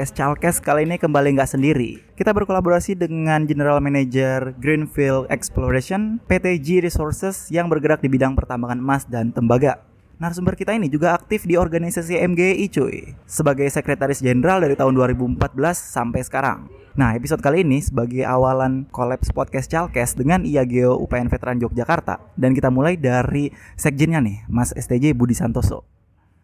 podcast 0.00 0.16
Chalkes 0.16 0.64
kali 0.64 0.88
ini 0.88 0.96
kembali 0.96 1.36
nggak 1.36 1.60
sendiri. 1.60 2.00
Kita 2.16 2.32
berkolaborasi 2.32 2.96
dengan 2.96 3.44
General 3.44 3.84
Manager 3.84 4.56
Greenfield 4.56 5.28
Exploration 5.28 6.16
PTG 6.24 6.80
Resources 6.80 7.52
yang 7.52 7.68
bergerak 7.68 8.00
di 8.00 8.08
bidang 8.08 8.32
pertambangan 8.32 8.80
emas 8.80 9.04
dan 9.04 9.28
tembaga. 9.28 9.84
Narasumber 10.16 10.56
kita 10.56 10.72
ini 10.72 10.88
juga 10.88 11.12
aktif 11.12 11.44
di 11.44 11.60
organisasi 11.60 12.16
MGI 12.16 12.72
cuy. 12.72 13.12
Sebagai 13.28 13.68
sekretaris 13.68 14.24
jenderal 14.24 14.64
dari 14.64 14.72
tahun 14.72 14.96
2014 14.96 15.36
sampai 15.76 16.24
sekarang. 16.24 16.72
Nah 16.96 17.12
episode 17.12 17.44
kali 17.44 17.60
ini 17.60 17.84
sebagai 17.84 18.24
awalan 18.24 18.88
kolaps 18.88 19.28
podcast 19.36 19.68
Chalkes 19.68 20.16
dengan 20.16 20.48
IAGO 20.48 20.96
UPN 20.96 21.28
Veteran 21.28 21.60
Yogyakarta. 21.60 22.24
Dan 22.40 22.56
kita 22.56 22.72
mulai 22.72 22.96
dari 22.96 23.52
sekjennya 23.76 24.24
nih 24.24 24.48
Mas 24.48 24.72
STJ 24.72 25.12
Budi 25.12 25.36
Santoso 25.36 25.99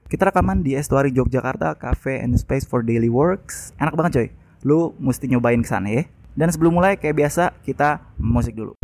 kita 0.06 0.30
rekaman 0.30 0.62
di 0.62 0.78
Estuary 0.78 1.10
Yogyakarta 1.10 1.74
Cafe 1.74 2.22
and 2.22 2.38
Space 2.38 2.62
for 2.62 2.86
Daily 2.86 3.10
Works. 3.10 3.74
Enak 3.82 3.98
banget 3.98 4.12
coy. 4.14 4.28
Lu 4.62 4.94
mesti 5.02 5.26
nyobain 5.26 5.58
ke 5.58 5.66
sana 5.66 5.90
ya. 5.90 6.06
Dan 6.38 6.46
sebelum 6.54 6.78
mulai 6.78 6.94
kayak 6.94 7.26
biasa 7.26 7.50
kita 7.66 7.98
musik 8.14 8.54
dulu. 8.54 8.78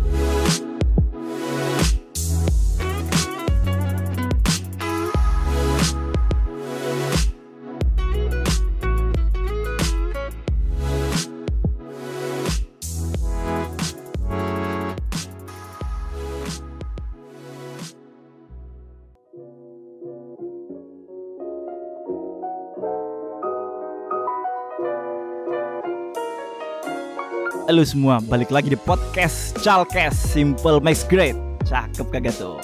Halo 27.73 27.89
semua, 27.89 28.21
balik 28.21 28.53
lagi 28.53 28.69
di 28.69 28.77
podcast 28.77 29.57
Chalkes 29.65 30.13
Simple 30.13 30.77
Makes 30.77 31.09
Great 31.09 31.33
Cakep 31.65 32.05
kagak 32.13 32.37
tuh 32.37 32.61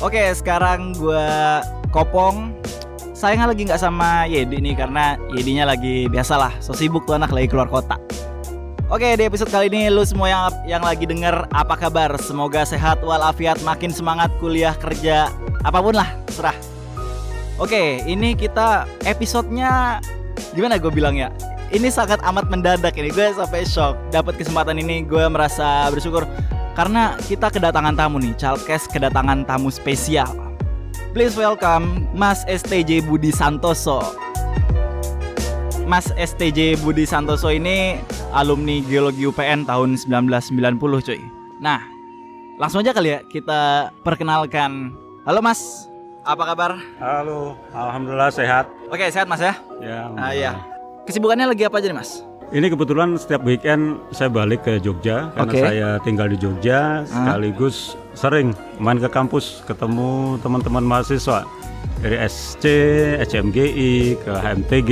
Oke, 0.00 0.32
sekarang 0.32 0.96
gue 0.96 1.28
Kopong 1.92 2.56
Sayangnya 3.12 3.52
lagi 3.52 3.68
nggak 3.68 3.76
sama 3.76 4.24
Yedi 4.24 4.56
nih 4.56 4.72
Karena 4.72 5.20
Yedinya 5.36 5.68
lagi 5.68 6.08
biasalah 6.08 6.64
So 6.64 6.72
sibuk 6.72 7.04
tuh 7.04 7.20
anak 7.20 7.28
lagi 7.28 7.52
keluar 7.52 7.68
kota 7.68 8.00
Oke, 8.88 9.20
di 9.20 9.28
episode 9.28 9.52
kali 9.52 9.68
ini 9.68 9.92
lu 9.92 10.00
semua 10.00 10.32
yang 10.32 10.40
yang 10.64 10.80
lagi 10.80 11.04
denger 11.04 11.44
apa 11.52 11.76
kabar? 11.76 12.16
Semoga 12.24 12.64
sehat 12.64 13.04
walafiat, 13.04 13.60
makin 13.68 13.92
semangat 13.92 14.32
kuliah, 14.40 14.72
kerja, 14.80 15.28
apa 15.60 15.78
pun 15.84 15.92
lah, 15.92 16.08
serah. 16.32 16.56
Oke, 17.60 18.00
ini 18.08 18.32
kita 18.32 18.88
episodenya 19.04 20.00
gimana 20.56 20.80
gue 20.80 20.88
bilang 20.88 21.20
ya? 21.20 21.28
Ini 21.70 21.88
sangat 21.88 22.18
amat 22.26 22.50
mendadak 22.50 22.94
ini. 22.98 23.14
Gue 23.14 23.30
sampai 23.30 23.62
shock. 23.62 23.94
Dapat 24.10 24.38
kesempatan 24.38 24.78
ini 24.78 25.06
gue 25.06 25.24
merasa 25.30 25.86
bersyukur. 25.90 26.26
Karena 26.74 27.18
kita 27.26 27.50
kedatangan 27.50 27.94
tamu 27.98 28.22
nih 28.22 28.34
Chalkes 28.38 28.90
kedatangan 28.90 29.46
tamu 29.46 29.70
spesial. 29.70 30.30
Please 31.10 31.34
welcome 31.34 32.06
Mas 32.14 32.46
STJ 32.46 33.06
Budi 33.06 33.34
Santoso. 33.34 34.02
Mas 35.86 36.14
STJ 36.14 36.78
Budi 36.82 37.02
Santoso 37.02 37.50
ini 37.50 37.98
alumni 38.30 38.78
geologi 38.86 39.26
UPN 39.26 39.66
tahun 39.66 39.98
1990 39.98 40.78
cuy. 40.78 41.20
Nah 41.58 41.82
langsung 42.62 42.82
aja 42.86 42.94
kali 42.94 43.18
ya 43.18 43.20
kita 43.26 43.90
perkenalkan. 44.06 44.94
Halo 45.26 45.42
Mas. 45.42 45.90
Apa 46.20 46.52
kabar? 46.52 46.78
Halo, 47.00 47.56
alhamdulillah 47.72 48.28
sehat. 48.30 48.68
oke 48.92 49.02
sehat 49.08 49.24
Mas 49.24 49.40
ya? 49.40 49.56
Ya. 49.80 50.12
ah, 50.20 50.32
iya 50.36 50.69
kesibukannya 51.10 51.50
lagi 51.50 51.66
apa 51.66 51.82
aja 51.82 51.90
nih 51.90 51.98
Mas 51.98 52.22
Ini 52.50 52.66
kebetulan 52.66 53.14
setiap 53.14 53.46
weekend 53.46 54.02
saya 54.10 54.26
balik 54.26 54.66
ke 54.66 54.82
Jogja 54.82 55.30
karena 55.38 55.52
Oke. 55.54 55.62
saya 55.62 55.88
tinggal 56.02 56.26
di 56.26 56.34
Jogja 56.34 57.06
sekaligus 57.06 57.94
sering 58.18 58.50
main 58.82 58.98
ke 58.98 59.06
kampus 59.06 59.62
ketemu 59.70 60.34
teman-teman 60.42 60.82
mahasiswa 60.82 61.46
dari 62.00 62.16
SC, 62.24 62.64
SCMGI, 63.20 64.16
ke 64.24 64.32
HMTG 64.32 64.90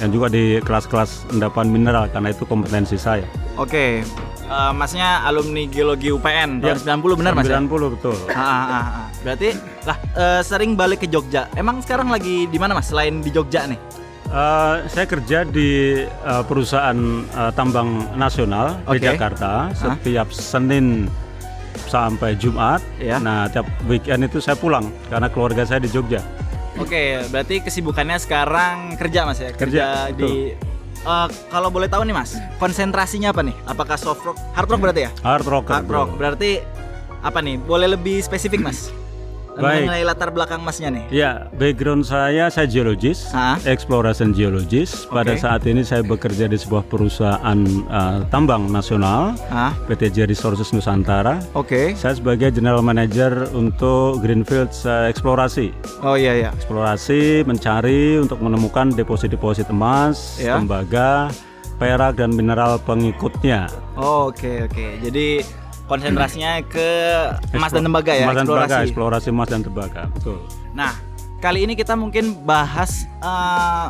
dan 0.00 0.08
juga 0.08 0.32
di 0.32 0.56
kelas-kelas 0.64 1.28
endapan 1.36 1.68
mineral 1.68 2.08
karena 2.08 2.32
itu 2.32 2.48
kompetensi 2.48 2.96
saya. 2.96 3.28
Oke, 3.60 4.00
eh, 4.48 4.72
masnya 4.72 5.24
alumni 5.28 5.68
geologi 5.68 6.08
UPN 6.08 6.64
tahun 6.64 6.80
90 6.80 7.20
benar 7.20 7.32
mas? 7.36 7.44
ya? 7.48 7.60
90 7.60 7.94
betul. 8.00 8.16
Ah, 8.32 8.40
ah, 8.40 8.48
ah, 8.48 8.72
ah. 8.72 9.06
Berarti 9.20 9.52
lah 9.84 9.98
eh, 10.16 10.40
sering 10.40 10.76
balik 10.76 11.04
ke 11.04 11.08
Jogja. 11.12 11.48
Emang 11.56 11.84
sekarang 11.84 12.08
lagi 12.08 12.48
di 12.48 12.58
mana 12.60 12.72
mas? 12.72 12.88
Selain 12.88 13.20
di 13.20 13.28
Jogja 13.28 13.68
nih? 13.68 13.78
Eh, 14.36 14.76
saya 14.92 15.06
kerja 15.08 15.48
di 15.48 16.04
eh, 16.04 16.42
perusahaan 16.44 16.98
eh, 17.24 17.52
tambang 17.56 18.04
nasional 18.20 18.76
di 18.84 19.00
Oke. 19.00 19.08
Jakarta 19.08 19.72
setiap 19.72 20.28
Senin 20.28 21.08
sampai 21.88 22.36
Jumat. 22.36 22.84
Ya. 23.00 23.16
Nah, 23.16 23.48
tiap 23.48 23.64
weekend 23.88 24.28
itu 24.28 24.36
saya 24.44 24.52
pulang 24.60 24.92
karena 25.08 25.32
keluarga 25.32 25.64
saya 25.64 25.80
di 25.80 25.88
Jogja. 25.88 26.20
Oke, 26.76 27.24
berarti 27.32 27.64
kesibukannya 27.64 28.20
sekarang 28.20 29.00
kerja 29.00 29.24
mas 29.24 29.40
ya? 29.40 29.56
Kerja, 29.56 30.12
di. 30.12 30.52
Eh, 31.00 31.28
kalau 31.48 31.72
boleh 31.72 31.88
tahu 31.88 32.04
nih 32.04 32.12
mas, 32.12 32.36
konsentrasinya 32.60 33.32
apa 33.32 33.40
nih? 33.40 33.56
Apakah 33.64 33.96
soft 33.96 34.20
rock, 34.20 34.36
hard 34.52 34.68
rock 34.68 34.80
berarti 34.84 35.08
ya? 35.08 35.10
Hard 35.24 35.48
rocker. 35.48 35.72
Hard 35.80 35.88
rock. 35.88 36.08
bro. 36.12 36.18
Berarti 36.20 36.60
apa 37.24 37.40
nih? 37.40 37.56
Boleh 37.56 37.88
lebih 37.88 38.20
spesifik 38.20 38.60
mas? 38.60 38.92
Baik. 39.56 39.88
Mengenai 39.88 40.04
latar 40.04 40.28
belakang 40.28 40.60
masnya 40.60 40.92
nih. 40.92 41.04
Ya, 41.08 41.30
background 41.52 42.04
saya 42.04 42.46
saya 42.46 42.64
geologis, 42.64 43.24
Ah. 43.30 43.56
exploration 43.64 44.30
geologis. 44.30 45.08
Pada 45.08 45.32
Oke. 45.32 45.40
saat 45.40 45.64
ini 45.64 45.80
saya 45.80 46.04
bekerja 46.04 46.44
di 46.44 46.54
sebuah 46.54 46.84
perusahaan 46.84 47.58
eh, 47.88 48.20
tambang 48.28 48.68
nasional, 48.68 49.32
Ah, 49.48 49.72
PTJ 49.86 50.26
Resources 50.26 50.70
Nusantara. 50.70 51.40
oke. 51.52 51.96
Saya 51.96 52.14
sebagai 52.14 52.50
general 52.50 52.80
manager 52.80 53.48
untuk 53.50 54.20
Greenfield 54.20 54.68
eh, 54.84 55.08
eksplorasi. 55.08 55.72
Oh 56.00 56.14
iya 56.14 56.36
iya. 56.36 56.50
Eksplorasi 56.52 57.16
mencari 57.42 58.16
untuk 58.16 58.38
menemukan 58.38 58.92
deposit-deposit 58.92 59.66
emas, 59.68 60.36
Ya. 60.36 60.60
tembaga, 60.60 61.32
perak 61.76 62.16
dan 62.16 62.30
mineral 62.30 62.76
pengikutnya. 62.78 63.72
Oh, 63.96 64.28
Oke 64.28 64.64
oke. 64.64 65.00
Jadi 65.00 65.40
konsentrasinya 65.86 66.60
ke 66.66 66.88
emas 67.54 67.70
dan 67.70 67.82
tembaga 67.86 68.12
ya, 68.12 68.26
Emas 68.26 68.36
dan 68.36 68.46
tembaga, 68.46 68.62
eksplorasi. 68.82 68.86
eksplorasi 68.90 69.26
emas 69.30 69.48
dan 69.48 69.60
tembaga. 69.62 70.02
Betul. 70.18 70.38
Nah, 70.74 70.92
kali 71.38 71.64
ini 71.66 71.74
kita 71.78 71.94
mungkin 71.94 72.42
bahas 72.42 73.06
eh, 73.22 73.86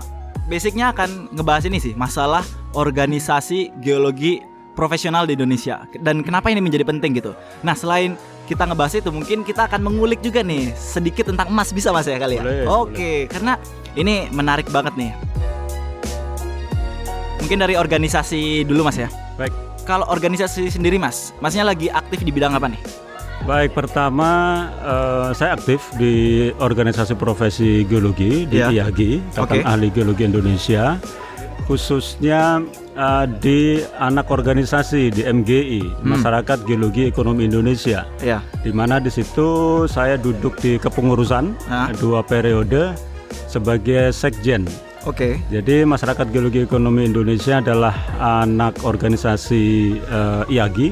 basicnya 0.47 0.93
akan 0.95 1.33
ngebahas 1.35 1.65
ini 1.67 1.79
sih, 1.81 1.93
masalah 1.97 2.45
organisasi 2.77 3.73
geologi 3.81 4.45
profesional 4.77 5.25
di 5.25 5.33
Indonesia 5.35 5.89
dan 6.05 6.21
kenapa 6.21 6.53
ini 6.53 6.61
menjadi 6.61 6.85
penting 6.85 7.17
gitu. 7.17 7.33
Nah, 7.65 7.73
selain 7.73 8.15
kita 8.47 8.63
ngebahas 8.63 8.95
itu, 9.01 9.11
mungkin 9.11 9.43
kita 9.43 9.67
akan 9.67 9.83
mengulik 9.83 10.23
juga 10.23 10.45
nih 10.45 10.71
sedikit 10.77 11.27
tentang 11.33 11.51
emas 11.51 11.75
bisa 11.75 11.91
mas 11.91 12.07
ya 12.07 12.15
kali 12.21 12.39
ya. 12.39 12.43
Boleh, 12.45 12.63
Oke, 12.69 13.13
karena 13.27 13.59
ini 13.99 14.31
menarik 14.31 14.71
banget 14.71 14.95
nih. 14.95 15.11
Mungkin 17.43 17.59
dari 17.59 17.75
organisasi 17.75 18.63
dulu 18.69 18.87
mas 18.87 18.99
ya. 19.01 19.11
Baik. 19.35 19.51
Kalau 19.87 20.03
organisasi 20.11 20.67
sendiri 20.67 20.99
mas, 20.99 21.31
masnya 21.39 21.63
lagi 21.63 21.87
aktif 21.87 22.21
di 22.21 22.35
bidang 22.35 22.53
apa 22.53 22.67
nih? 22.67 22.83
Baik, 23.47 23.71
pertama 23.73 24.31
eh, 24.77 25.29
saya 25.33 25.55
aktif 25.55 25.79
di 25.95 26.15
organisasi 26.53 27.15
profesi 27.15 27.87
geologi 27.87 28.43
di 28.45 28.59
Ya. 28.59 28.75
IAGI. 28.75 29.23
Ikatan 29.31 29.63
Ahli 29.63 29.95
Geologi 29.95 30.27
Indonesia, 30.27 30.99
khususnya 31.65 32.59
eh, 32.93 33.25
di 33.39 33.59
anak 33.97 34.27
organisasi 34.29 35.15
di 35.15 35.23
MGI, 35.23 36.03
Hmm. 36.03 36.19
Masyarakat 36.19 36.67
Geologi 36.67 37.07
Ekonomi 37.07 37.47
Indonesia, 37.47 38.11
Ya. 38.19 38.43
di 38.61 38.75
mana 38.75 38.99
di 38.99 39.09
situ 39.09 39.47
saya 39.87 40.19
duduk 40.19 40.59
di 40.59 40.75
kepengurusan 40.77 41.55
Ah. 41.71 41.95
dua 41.95 42.27
periode 42.27 42.99
sebagai 43.47 44.11
sekjen. 44.11 44.67
Oke. 45.07 45.39
Jadi 45.55 45.87
Masyarakat 45.87 46.27
Geologi 46.35 46.67
Ekonomi 46.67 47.07
Indonesia 47.07 47.63
adalah 47.63 47.95
anak 48.43 48.83
organisasi 48.83 49.65
eh, 50.03 50.43
IAGI 50.51 50.89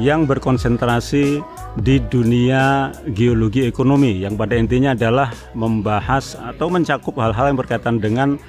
yang 0.00 0.26
berkonsentrasi 0.26 1.44
di 1.78 1.96
dunia 2.02 2.90
geologi 3.14 3.66
ekonomi 3.66 4.22
yang 4.22 4.34
pada 4.34 4.58
intinya 4.58 4.94
adalah 4.94 5.30
membahas 5.54 6.34
atau 6.34 6.66
mencakup 6.66 7.14
hal-hal 7.20 7.50
yang 7.54 7.58
berkaitan 7.58 8.02
dengan 8.02 8.40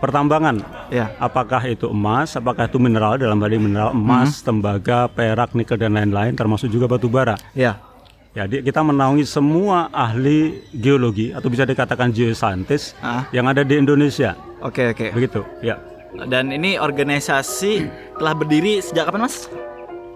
pertambangan. 0.00 0.60
Ya. 0.92 1.12
Apakah 1.16 1.60
itu 1.64 1.88
emas, 1.88 2.36
apakah 2.36 2.68
itu 2.68 2.76
mineral 2.76 3.16
dalam 3.16 3.40
hal 3.40 3.50
ini 3.52 3.72
mineral 3.72 3.92
emas, 3.96 4.40
tembaga, 4.44 5.08
perak, 5.08 5.56
nikel 5.56 5.80
dan 5.80 5.96
lain-lain 5.96 6.36
termasuk 6.36 6.68
juga 6.68 6.88
batu 6.88 7.08
bara. 7.08 7.36
Ya. 7.56 7.80
Jadi 8.34 8.66
kita 8.66 8.82
menaungi 8.82 9.22
semua 9.22 9.86
ahli 9.94 10.58
geologi 10.74 11.30
atau 11.30 11.46
bisa 11.46 11.62
dikatakan 11.62 12.10
geoscientist 12.10 12.98
Ah. 12.98 13.30
yang 13.30 13.46
ada 13.46 13.62
di 13.62 13.78
Indonesia. 13.78 14.34
Oke 14.58 14.90
oke. 14.90 15.14
Begitu, 15.14 15.46
ya. 15.62 15.78
Dan 16.26 16.50
ini 16.50 16.74
organisasi 16.74 17.86
telah 18.18 18.34
berdiri 18.34 18.82
sejak 18.82 19.06
kapan 19.06 19.30
mas? 19.30 19.46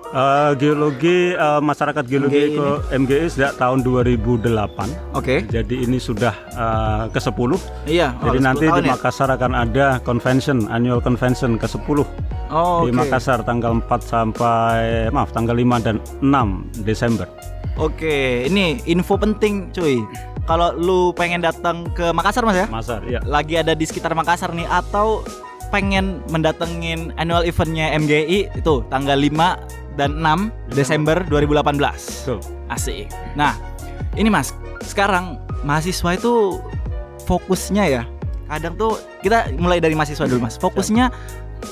Eh, 0.09 0.53
geologi 0.57 1.37
eh, 1.37 1.61
masyarakat 1.61 2.05
geologi 2.09 2.41
MGI 2.49 2.57
ke 2.57 2.69
MGI 2.97 3.27
sejak 3.29 3.53
tahun 3.61 3.85
2008. 3.85 4.89
Oke. 5.13 5.45
Jadi 5.53 5.85
ini 5.85 6.01
sudah 6.01 6.33
eh, 6.49 7.05
ke-10. 7.13 7.51
Iya. 7.85 8.17
oh, 8.17 8.33
Jadi 8.33 8.39
10 8.41 8.47
nanti 8.49 8.65
di 8.73 8.81
ya? 8.89 8.97
Makassar 8.97 9.29
akan 9.29 9.53
ada 9.53 10.01
convention, 10.01 10.65
annual 10.73 11.05
convention 11.05 11.61
ke-10 11.61 12.09
Oh, 12.49 12.89
di. 12.89 12.97
Makassar 12.97 13.45
tanggal 13.45 13.77
4 13.85 13.85
sampai 14.01 15.13
maaf 15.13 15.29
tanggal 15.37 15.53
5 15.53 15.85
dan 15.85 16.01
6 16.25 16.65
Desember. 16.89 17.29
Oke, 17.77 18.49
ini 18.49 18.81
info 18.89 19.21
penting, 19.21 19.69
cuy. 19.77 20.01
Kalau 20.49 20.73
lu 20.73 21.13
pengen 21.13 21.45
datang 21.45 21.85
ke 21.93 22.09
Makassar, 22.17 22.49
Mas 22.49 22.57
ya? 22.57 22.67
Makassar, 22.73 23.05
ya. 23.05 23.21
Lagi 23.29 23.61
ada 23.61 23.77
di 23.77 23.85
sekitar 23.85 24.17
Makassar 24.17 24.57
nih 24.57 24.65
atau 24.65 25.21
pengen 25.69 26.25
mendatengin 26.33 27.13
annual 27.21 27.45
eventnya 27.45 27.93
MGI 27.93 28.57
itu 28.57 28.81
tanggal 28.89 29.21
5 29.21 29.78
dan 29.99 30.23
6 30.23 30.55
Desember 30.73 31.19
2018. 31.27 31.83
Tuh. 32.25 32.39
Asik. 32.71 33.11
Nah, 33.35 33.59
ini 34.15 34.31
Mas, 34.31 34.55
sekarang 34.87 35.43
mahasiswa 35.67 36.15
itu 36.15 36.63
fokusnya 37.27 37.85
ya. 37.91 38.03
Kadang 38.49 38.79
tuh 38.79 38.97
kita 39.21 39.53
mulai 39.59 39.83
dari 39.83 39.93
mahasiswa 39.99 40.25
dulu, 40.25 40.47
Mas. 40.47 40.57
Fokusnya 40.57 41.11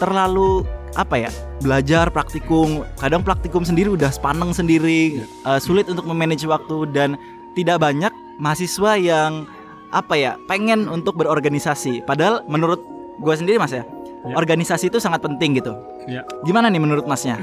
terlalu 0.03 0.67
apa 0.99 1.17
ya? 1.17 1.31
Belajar 1.63 2.11
praktikum. 2.11 2.85
Kadang 3.01 3.23
praktikum 3.23 3.65
sendiri 3.65 3.89
udah 3.89 4.11
sepaneng 4.13 4.53
sendiri, 4.53 5.23
eh, 5.23 5.61
sulit 5.63 5.87
untuk 5.89 6.05
memanage 6.05 6.45
waktu 6.45 6.91
dan 6.93 7.17
tidak 7.57 7.81
banyak 7.81 8.13
mahasiswa 8.37 9.01
yang 9.01 9.47
apa 9.95 10.19
ya? 10.19 10.33
pengen 10.51 10.91
untuk 10.91 11.17
berorganisasi. 11.17 12.05
Padahal 12.05 12.45
menurut 12.51 12.83
gua 13.23 13.33
sendiri, 13.33 13.57
Mas 13.57 13.73
ya, 13.73 13.87
Ya. 14.27 14.35
organisasi 14.37 14.93
itu 14.93 14.99
sangat 15.01 15.23
penting 15.25 15.57
gitu. 15.57 15.73
Ya. 16.05 16.27
Gimana 16.45 16.69
nih 16.69 16.83
menurut 16.83 17.07
Masnya? 17.09 17.39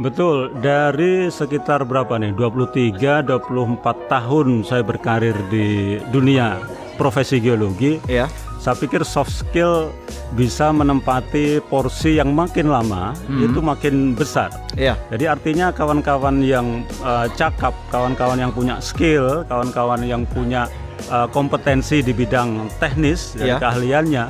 Betul, 0.00 0.48
dari 0.64 1.28
sekitar 1.28 1.84
berapa 1.84 2.16
nih? 2.16 2.32
23 2.32 3.20
24 3.20 3.84
tahun 4.08 4.64
saya 4.64 4.80
berkarir 4.80 5.36
di 5.52 6.00
dunia 6.08 6.56
profesi 6.96 7.36
geologi. 7.36 8.00
Ya. 8.08 8.24
Saya 8.56 8.76
pikir 8.76 9.04
soft 9.04 9.32
skill 9.32 9.92
bisa 10.32 10.68
menempati 10.68 11.60
porsi 11.64 12.16
yang 12.16 12.32
makin 12.32 12.68
lama 12.68 13.12
Hmm. 13.24 13.44
itu 13.44 13.60
makin 13.60 14.12
besar. 14.12 14.48
Iya. 14.72 14.96
Jadi 15.12 15.24
artinya 15.28 15.68
kawan-kawan 15.68 16.40
yang 16.40 16.80
eh, 17.04 17.26
cakap, 17.36 17.76
kawan-kawan 17.88 18.40
yang 18.40 18.52
punya 18.52 18.80
skill, 18.80 19.44
kawan-kawan 19.48 20.00
yang 20.00 20.24
punya 20.24 20.64
eh, 21.08 21.28
kompetensi 21.28 22.00
di 22.00 22.12
bidang 22.12 22.72
teknis 22.80 23.36
dan 23.36 23.46
Iya. 23.48 23.56
keahliannya, 23.58 24.24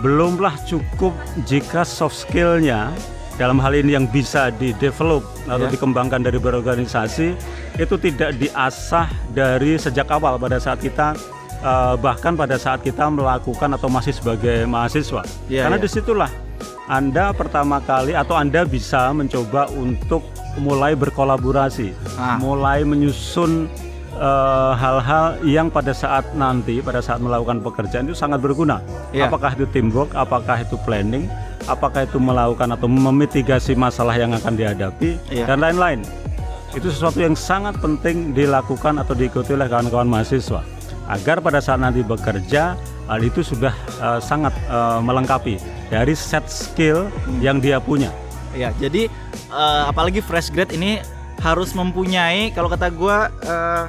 belumlah 0.00 0.56
cukup 0.64 1.12
jika 1.44 1.84
soft 1.84 2.16
skillnya 2.18 2.92
dalam 3.36 3.60
hal 3.60 3.72
ini 3.72 3.92
yang 3.92 4.08
bisa 4.08 4.48
di-develop 4.50 5.20
atau 5.44 5.68
Iya. 5.68 5.72
dikembangkan 5.72 6.20
dari 6.20 6.40
berorganisasi 6.40 7.26
itu 7.76 7.94
tidak 8.00 8.36
diasah 8.36 9.06
dari 9.30 9.76
sejak 9.76 10.08
awal 10.08 10.36
pada 10.36 10.56
saat 10.56 10.80
kita 10.80 11.12
eh, 11.56 11.94
bahkan 11.96 12.36
pada 12.36 12.56
saat 12.56 12.80
kita 12.80 13.08
melakukan 13.08 13.72
atau 13.72 13.88
masih 13.88 14.12
sebagai 14.12 14.64
mahasiswa. 14.64 15.24
Iya, 15.48 15.64
Karena 15.64 15.76
iya. 15.76 15.84
di 15.84 15.88
situlah 15.88 16.30
anda 16.86 17.34
pertama 17.34 17.82
kali 17.82 18.14
atau 18.14 18.38
Anda 18.38 18.62
bisa 18.62 19.10
mencoba 19.10 19.66
untuk 19.74 20.22
mulai 20.56 20.94
berkolaborasi, 20.94 21.90
Ah. 22.14 22.38
mulai 22.38 22.86
menyusun 22.86 23.66
eh, 24.16 24.72
hal-hal 24.72 25.44
yang 25.44 25.68
pada 25.68 25.92
saat 25.92 26.24
nanti, 26.32 26.80
pada 26.80 27.04
saat 27.04 27.20
melakukan 27.20 27.60
pekerjaan 27.60 28.08
itu 28.08 28.16
sangat 28.16 28.40
berguna. 28.40 28.80
Iya. 29.12 29.28
Apakah 29.28 29.52
itu 29.52 29.68
teamwork, 29.68 30.08
apakah 30.16 30.56
itu 30.56 30.80
planning, 30.88 31.28
apakah 31.66 32.06
itu 32.06 32.18
melakukan 32.18 32.72
atau 32.72 32.86
memitigasi 32.86 33.74
masalah 33.74 34.14
yang 34.16 34.32
akan 34.32 34.54
dihadapi, 34.54 35.18
Iya. 35.30 35.44
dan 35.50 35.62
lain-lain. 35.62 36.00
Itu 36.74 36.90
sesuatu 36.90 37.22
yang 37.22 37.34
sangat 37.34 37.78
penting 37.78 38.34
dilakukan 38.34 39.00
atau 39.00 39.14
diikuti 39.14 39.54
oleh 39.54 39.66
kawan-kawan 39.66 40.06
mahasiswa 40.06 40.60
agar 41.06 41.38
pada 41.38 41.62
saat 41.62 41.78
nanti 41.78 42.02
bekerja 42.02 42.74
hal 43.06 43.20
itu 43.22 43.40
sudah 43.40 43.72
eh, 44.02 44.20
sangat 44.20 44.52
eh, 44.66 44.98
melengkapi 45.00 45.56
dari 45.88 46.14
set 46.18 46.46
skill 46.50 47.06
yang 47.38 47.62
dia 47.62 47.78
punya. 47.78 48.10
Ya, 48.52 48.74
jadi 48.76 49.06
eh, 49.52 49.82
apalagi 49.86 50.20
fresh 50.20 50.50
grade 50.50 50.74
ini 50.74 50.98
harus 51.44 51.76
mempunyai 51.76 52.50
kalau 52.52 52.66
kata 52.68 52.90
gua 52.90 53.30
eh, 53.44 53.84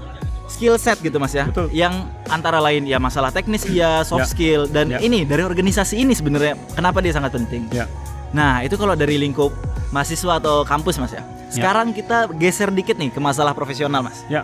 skill 0.48 0.80
set 0.80 0.98
gitu 1.00 1.20
Mas 1.20 1.36
ya. 1.36 1.46
Betul. 1.48 1.68
Yang 1.70 2.08
antara 2.28 2.58
lain 2.58 2.84
ya 2.84 2.98
masalah 2.98 3.30
teknis 3.30 3.68
iya, 3.68 4.02
soft 4.02 4.26
Ya. 4.26 4.32
skill 4.32 4.62
dan 4.66 4.88
Ya. 4.90 5.00
ini 5.00 5.24
dari 5.24 5.44
organisasi 5.44 6.00
ini 6.00 6.16
sebenarnya 6.16 6.56
kenapa 6.74 7.04
dia 7.04 7.12
sangat 7.12 7.36
penting. 7.36 7.68
Ya. 7.70 7.86
Nah, 8.32 8.64
itu 8.64 8.76
kalau 8.76 8.96
dari 8.96 9.16
lingkup 9.16 9.52
mahasiswa 9.92 10.40
atau 10.40 10.64
kampus 10.64 10.98
Mas 10.98 11.12
ya. 11.12 11.24
Sekarang 11.48 11.92
kita 11.92 12.28
geser 12.36 12.72
dikit 12.72 13.00
nih 13.00 13.08
ke 13.08 13.20
masalah 13.20 13.52
profesional 13.52 14.04
Mas. 14.04 14.24
Ya. 14.28 14.44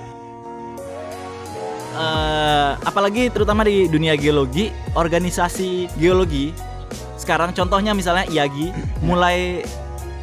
Eh, 1.93 2.71
apalagi 2.81 3.29
terutama 3.29 3.61
di 3.61 3.85
dunia 3.85 4.17
geologi, 4.17 4.73
organisasi 4.97 5.93
geologi 5.93 6.49
sekarang 7.21 7.53
contohnya 7.53 7.93
misalnya 7.93 8.25
IAGI 8.27 8.73
mulai 9.05 9.61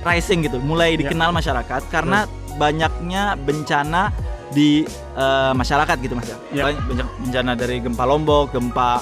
rising 0.02 0.44
gitu, 0.44 0.58
mulai 0.58 0.98
Ya. 0.98 1.06
dikenal 1.06 1.30
masyarakat 1.30 1.86
karena 1.88 2.26
banyaknya 2.58 3.38
bencana 3.38 4.10
di 4.50 4.84
eh, 5.16 5.52
masyarakat 5.54 5.96
gitu 6.02 6.14
Mas 6.18 6.28
ya. 6.28 6.38
Ya. 6.50 6.64
Banyak 6.70 7.08
bencana 7.26 7.52
dari 7.54 7.76
gempa 7.82 8.04
Lombok, 8.06 8.54
gempa 8.54 9.00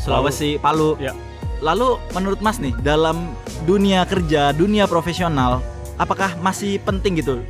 Sulawesi, 0.00 0.56
Palu. 0.58 0.96
Ya. 1.00 1.12
Lalu 1.62 2.00
menurut 2.12 2.40
Mas 2.42 2.58
nih 2.58 2.74
dalam 2.82 3.32
dunia 3.68 4.02
kerja, 4.04 4.50
dunia 4.50 4.90
profesional, 4.90 5.62
apakah 5.96 6.34
masih 6.42 6.82
penting 6.82 7.22
gitu? 7.22 7.40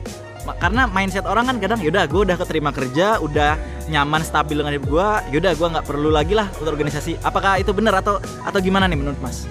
Karena 0.59 0.91
mindset 0.91 1.23
orang 1.23 1.47
kan 1.47 1.57
kadang 1.63 1.79
yaudah 1.79 2.05
gue 2.11 2.21
udah 2.27 2.37
keterima 2.37 2.75
kerja, 2.75 3.23
udah 3.23 3.55
nyaman 3.87 4.27
stabil 4.27 4.59
dengan 4.59 4.75
hidup 4.75 4.91
gue, 4.91 5.09
yaudah 5.39 5.53
gue 5.55 5.69
nggak 5.79 5.87
perlu 5.87 6.11
lagi 6.11 6.35
lah 6.35 6.51
untuk 6.59 6.75
organisasi. 6.75 7.23
Apakah 7.23 7.63
itu 7.63 7.71
benar 7.71 8.03
atau 8.03 8.19
atau 8.43 8.59
gimana 8.59 8.91
nih 8.91 8.99
menurut 8.99 9.23
Mas? 9.23 9.47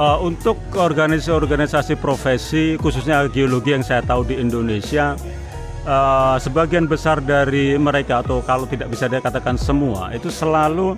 Eh, 0.00 0.18
untuk 0.22 0.56
organisasi-organisasi 0.72 1.98
profesi 1.98 2.78
khususnya 2.78 3.26
geologi 3.28 3.74
yang 3.74 3.84
saya 3.84 4.00
tahu 4.00 4.22
di 4.22 4.38
Indonesia 4.38 5.18
eh, 5.82 6.36
sebagian 6.38 6.84
besar 6.84 7.20
dari 7.20 7.76
mereka 7.76 8.20
atau 8.20 8.40
kalau 8.40 8.64
tidak 8.64 8.88
bisa 8.88 9.06
dikatakan 9.06 9.56
semua 9.56 10.12
itu 10.12 10.28
selalu 10.28 10.94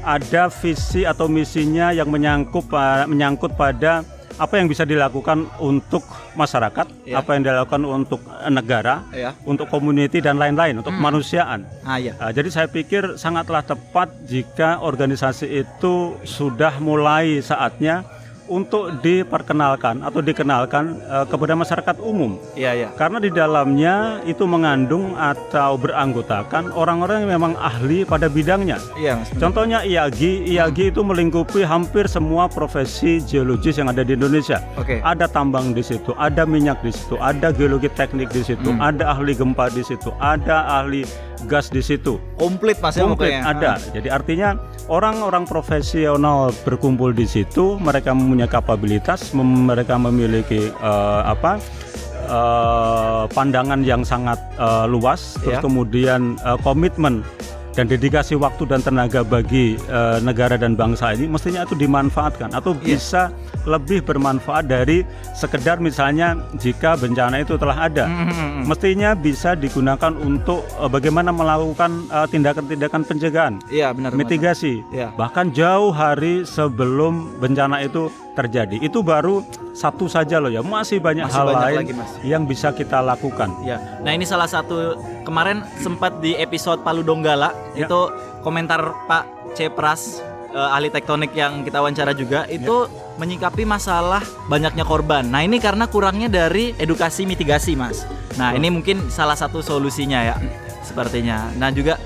ada 0.00 0.46
visi 0.48 1.02
atau 1.02 1.26
misinya 1.26 1.90
yang 1.90 2.06
menyangkut 2.06 2.64
pa- 2.66 3.06
menyangkut 3.06 3.52
pada 3.54 4.06
apa 4.36 4.60
yang 4.60 4.68
bisa 4.68 4.84
dilakukan 4.84 5.48
untuk 5.56 6.04
masyarakat, 6.36 7.08
Ya. 7.08 7.24
apa 7.24 7.32
yang 7.32 7.40
dilakukan 7.40 7.80
untuk 7.82 8.20
negara, 8.52 9.00
Ya. 9.08 9.32
untuk 9.42 9.64
community 9.66 10.20
dan 10.20 10.36
lain-lain, 10.36 10.76
untuk 10.76 10.92
Hmm. 10.92 11.00
kemanusiaan. 11.00 11.64
Ah 11.80 11.96
ya. 11.96 12.12
Uh, 12.20 12.28
jadi 12.30 12.48
saya 12.52 12.68
pikir 12.68 13.16
sangatlah 13.16 13.64
tepat 13.64 14.12
jika 14.28 14.84
organisasi 14.84 15.48
itu 15.56 16.20
sudah 16.22 16.76
mulai 16.78 17.40
saatnya 17.40 18.04
untuk 18.46 19.02
diperkenalkan 19.02 20.02
atau 20.02 20.20
dikenalkan 20.22 20.98
uh, 21.06 21.26
kepada 21.26 21.58
masyarakat 21.58 21.96
umum. 22.02 22.38
Iya 22.54 22.72
iya. 22.74 22.88
Karena 22.94 23.18
di 23.18 23.30
dalamnya 23.30 24.22
itu 24.24 24.46
mengandung 24.46 25.14
atau 25.18 25.74
beranggotakan 25.78 26.70
orang-orang 26.72 27.26
yang 27.26 27.38
memang 27.38 27.52
ahli 27.58 28.06
pada 28.06 28.30
bidangnya. 28.30 28.78
Iya 28.94 29.18
Mas. 29.18 29.30
Contohnya 29.36 29.82
IAGI, 29.82 30.46
IAGI 30.50 30.94
itu 30.94 31.00
melingkupi 31.02 31.66
hampir 31.66 32.06
semua 32.06 32.46
profesi 32.46 33.18
geologis 33.22 33.78
yang 33.78 33.90
ada 33.90 34.06
di 34.06 34.14
Indonesia. 34.14 34.62
Oke. 34.78 35.02
Ada 35.02 35.26
tambang 35.26 35.74
di 35.74 35.82
situ, 35.82 36.14
ada 36.16 36.46
minyak 36.46 36.80
di 36.82 36.94
situ, 36.94 37.18
ada 37.18 37.50
geologi 37.50 37.90
teknik 37.92 38.30
di 38.30 38.42
situ, 38.42 38.68
Hmm. 38.70 38.82
ada 38.82 39.14
ahli 39.14 39.34
gempa 39.34 39.70
di 39.70 39.82
situ, 39.82 40.10
ada 40.18 40.82
ahli 40.82 41.06
gas 41.44 41.68
di 41.68 41.80
situ. 41.80 42.16
Komplit 42.34 42.80
Mas 42.80 42.94
ya 42.94 43.04
Komplit 43.04 43.28
pokoknya. 43.30 43.42
ada. 43.46 43.72
Jadi 43.92 44.08
artinya 44.08 44.48
orang-orang 44.86 45.44
profesional 45.44 46.48
berkumpul 46.62 47.12
di 47.12 47.24
situ, 47.24 47.76
mereka 47.76 48.10
mempunyai 48.10 48.48
kapabilitas, 48.48 49.30
mem- 49.30 49.68
mereka 49.68 49.96
memiliki 49.96 50.72
eh, 50.72 51.22
apa? 51.22 51.60
eh, 52.24 53.24
pandangan 53.28 53.80
yang 53.80 54.02
sangat 54.02 54.38
eh, 54.56 54.86
luas, 54.86 55.36
terus 55.38 55.58
Ya. 55.58 55.62
kemudian 55.62 56.34
eh, 56.38 56.58
komitmen 56.58 57.22
dan 57.76 57.86
dedikasi 57.86 58.34
waktu 58.34 58.64
dan 58.64 58.80
tenaga 58.80 59.20
bagi 59.20 59.76
eh, 59.78 60.18
negara 60.18 60.56
dan 60.56 60.72
bangsa 60.72 61.12
ini 61.12 61.28
mestinya 61.28 61.62
itu 61.62 61.76
dimanfaatkan 61.76 62.50
atau 62.50 62.72
Iya. 62.72 62.82
bisa 62.82 63.22
lebih 63.64 64.00
bermanfaat 64.00 64.64
dari 64.64 65.04
sekedar 65.32 65.76
misalnya 65.78 66.34
jika 66.56 66.96
bencana 66.96 67.38
itu 67.38 67.54
telah 67.54 67.76
ada 67.84 68.04
Hmm, 68.06 68.24
hmm, 68.24 68.32
hmm. 68.32 68.62
mestinya 68.64 69.10
bisa 69.12 69.52
digunakan 69.52 70.16
untuk 70.16 70.64
eh, 70.72 70.88
bagaimana 70.88 71.30
melakukan 71.30 72.08
eh, 72.08 72.26
tindakan-tindakan 72.26 73.02
pencegahan, 73.04 73.54
Iya 73.68 73.92
benar. 73.92 74.16
Mitigasi, 74.16 74.80
Iya. 74.88 75.12
bahkan 75.14 75.52
jauh 75.52 75.92
hari 75.92 76.42
sebelum 76.42 77.36
bencana 77.36 77.82
itu 77.82 78.08
terjadi. 78.36 78.76
Itu 78.78 79.00
baru 79.00 79.40
satu 79.72 80.06
saja 80.06 80.36
loh 80.36 80.52
ya, 80.52 80.60
masih 80.60 81.00
banyak 81.00 81.24
Masih 81.24 81.36
hal 81.36 81.46
banyak 81.48 81.64
lain 81.64 81.78
lagi, 81.80 81.92
Mas. 81.96 82.10
yang 82.20 82.44
bisa 82.44 82.70
kita 82.70 83.00
lakukan. 83.00 83.48
Ya. 83.64 83.80
Nah 84.04 84.12
ini 84.12 84.28
salah 84.28 84.46
satu 84.46 84.94
kemarin 85.24 85.64
sempat 85.80 86.20
di 86.20 86.36
episode 86.36 86.84
Palu 86.84 87.00
Donggala 87.00 87.52
Ya. 87.72 87.88
itu 87.88 88.00
komentar 88.40 88.80
Pak 89.08 89.24
Cepras 89.52 90.20
eh, 90.48 90.68
ahli 90.70 90.88
tektonik 90.88 91.32
yang 91.32 91.60
kita 91.60 91.80
wawancara 91.80 92.12
juga 92.12 92.44
itu 92.46 92.88
menyikapi 93.16 93.64
masalah 93.64 94.20
banyaknya 94.46 94.84
korban. 94.84 95.24
Nah, 95.24 95.40
ini 95.40 95.56
karena 95.56 95.88
kurangnya 95.88 96.28
dari 96.28 96.76
edukasi 96.76 97.24
mitigasi, 97.24 97.72
Mas. 97.72 98.04
Nah, 98.36 98.52
ini 98.52 98.68
mungkin 98.68 99.08
salah 99.08 99.32
satu 99.32 99.64
solusinya 99.64 100.20
ya. 100.20 100.36
Sepertinya. 100.84 101.48
Nah, 101.56 101.72
juga 101.72 101.96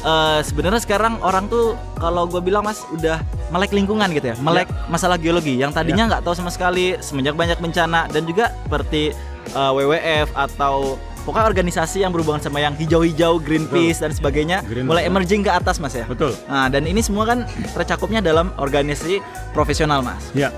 eh, 0.00 0.40
sebenarnya 0.40 0.78
sekarang 0.78 1.18
orang 1.20 1.46
tuh 1.46 1.72
kalau 1.96 2.24
gue 2.24 2.38
bilang 2.38 2.62
Mas 2.62 2.82
udah 2.88 3.18
melek 3.48 3.72
lingkungan 3.72 4.10
gitu 4.12 4.30
ya. 4.30 4.36
Melek 4.38 4.68
masalah 4.88 5.16
geologi 5.16 5.54
yang 5.54 5.70
tadinya 5.70 6.06
nggak 6.06 6.22
tahu 6.22 6.34
sama 6.34 6.48
sekali 6.48 6.94
semenjak 6.98 7.34
banyak 7.34 7.58
bencana 7.58 8.06
dan 8.06 8.22
juga 8.22 8.54
seperti 8.62 9.12
eh, 9.48 9.70
WWF 9.72 10.28
atau 10.32 10.96
pokoknya 11.22 11.46
organisasi 11.46 12.00
yang 12.00 12.10
berhubungan 12.10 12.40
sama 12.40 12.56
yang 12.56 12.72
hijau-hijau, 12.72 13.36
Greenpeace 13.38 14.00
dan 14.00 14.10
sebagainya 14.10 14.64
Green- 14.64 14.88
mulai 14.88 15.04
emerging 15.04 15.42
ke 15.42 15.52
atas 15.52 15.76
Mas 15.76 15.92
ya. 15.92 16.08
Betul. 16.08 16.32
Nah, 16.48 16.68
dan 16.68 16.84
ini 16.84 17.04
semua 17.04 17.24
kan 17.24 17.44
tercakupnya 17.76 18.20
dalam 18.20 18.48
organisasi 18.56 19.20
profesional, 19.52 20.00
Mas. 20.00 20.24
Ya. 20.32 20.48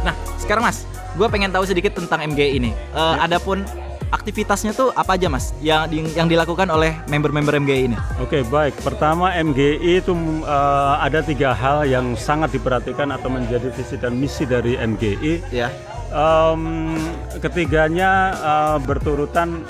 Nah, 0.00 0.14
sekarang 0.38 0.62
Mas, 0.62 0.86
gue 1.18 1.26
pengen 1.26 1.50
tahu 1.50 1.66
sedikit 1.66 1.90
tentang 1.92 2.22
MGI 2.24 2.50
ini. 2.54 2.70
Eh, 2.70 3.16
Adapun 3.18 3.66
aktivitasnya 4.10 4.72
tuh 4.72 4.88
apa 4.96 5.16
aja, 5.16 5.28
Mas? 5.28 5.52
Yang 5.60 6.12
yang 6.16 6.28
dilakukan 6.28 6.68
oleh 6.68 6.96
member-member 7.08 7.54
MGI 7.60 7.92
ini? 7.92 7.96
Oke 8.20 8.44
baik. 8.46 8.76
Pertama 8.80 9.32
MGI 9.32 10.04
itu 10.04 10.12
eh, 10.44 10.94
ada 11.00 11.20
tiga 11.20 11.52
hal 11.52 11.84
yang 11.84 12.16
sangat 12.16 12.52
diperhatikan 12.56 13.12
atau 13.12 13.28
menjadi 13.28 13.68
visi 13.72 13.96
dan 14.00 14.16
misi 14.16 14.44
dari 14.48 14.76
MGI. 14.76 15.52
Ya. 15.52 15.68
Em, 16.08 16.96
ketiganya 17.40 18.10
eh, 18.36 18.76
berturutan 18.84 19.64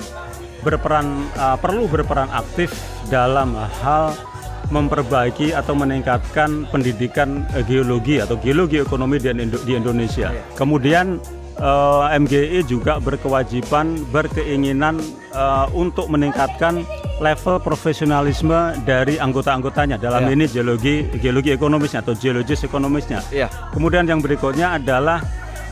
berperan 0.62 1.26
eh, 1.34 1.56
perlu 1.58 1.90
berperan 1.90 2.30
aktif 2.30 2.74
dalam 3.10 3.54
hal 3.82 4.14
memperbaiki 4.68 5.56
atau 5.56 5.72
meningkatkan 5.72 6.68
pendidikan 6.68 7.48
geologi 7.64 8.20
atau 8.20 8.36
geologi 8.36 8.76
ekonomi 8.76 9.16
di, 9.16 9.32
Indo- 9.32 9.64
di 9.64 9.72
Indonesia. 9.72 10.28
Kemudian 10.60 11.16
eh, 11.58 12.18
MGI 12.18 12.64
juga 12.64 12.96
berkewajiban 12.98 14.06
berkeinginan 14.08 14.98
eh, 15.30 15.66
untuk 15.74 16.08
meningkatkan 16.08 16.82
level 17.18 17.58
profesionalisme 17.58 18.78
dari 18.86 19.18
anggota-anggotanya 19.18 19.98
dalam 19.98 20.22
Ya. 20.22 20.30
ini 20.32 20.44
geologi 20.46 20.94
geologi 21.18 21.50
ekonomisnya 21.50 22.00
atau 22.00 22.14
geologis 22.14 22.62
ekonomisnya. 22.62 23.20
Iya. 23.28 23.50
Kemudian 23.74 24.06
yang 24.06 24.22
berikutnya 24.22 24.78
adalah 24.78 25.18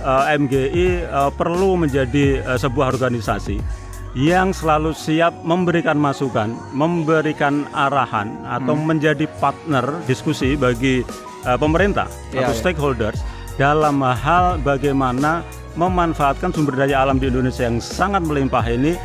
eh, 0.02 0.34
MGI 0.36 0.86
eh, 1.06 1.30
perlu 1.32 1.78
menjadi 1.78 2.42
eh, 2.42 2.58
sebuah 2.58 2.90
organisasi 2.92 3.86
yang 4.16 4.48
selalu 4.50 4.96
siap 4.96 5.44
memberikan 5.44 5.94
masukan, 5.94 6.48
memberikan 6.72 7.68
arahan 7.76 8.32
atau 8.48 8.72
menjadi 8.72 9.28
partner 9.38 9.84
diskusi 10.08 10.56
bagi 10.56 11.04
eh, 11.44 11.58
pemerintah 11.60 12.08
Iya, 12.32 12.48
atau 12.48 12.52
iya. 12.52 12.58
stakeholders 12.58 13.20
dalam 13.56 14.00
hal 14.00 14.56
bagaimana 14.60 15.40
memanfaatkan 15.76 16.50
sumber 16.50 16.74
daya 16.74 17.04
alam 17.04 17.20
di 17.20 17.28
Indonesia 17.28 17.68
yang 17.68 17.78
sangat 17.78 18.24
melimpah 18.24 18.64
ini 18.66 18.96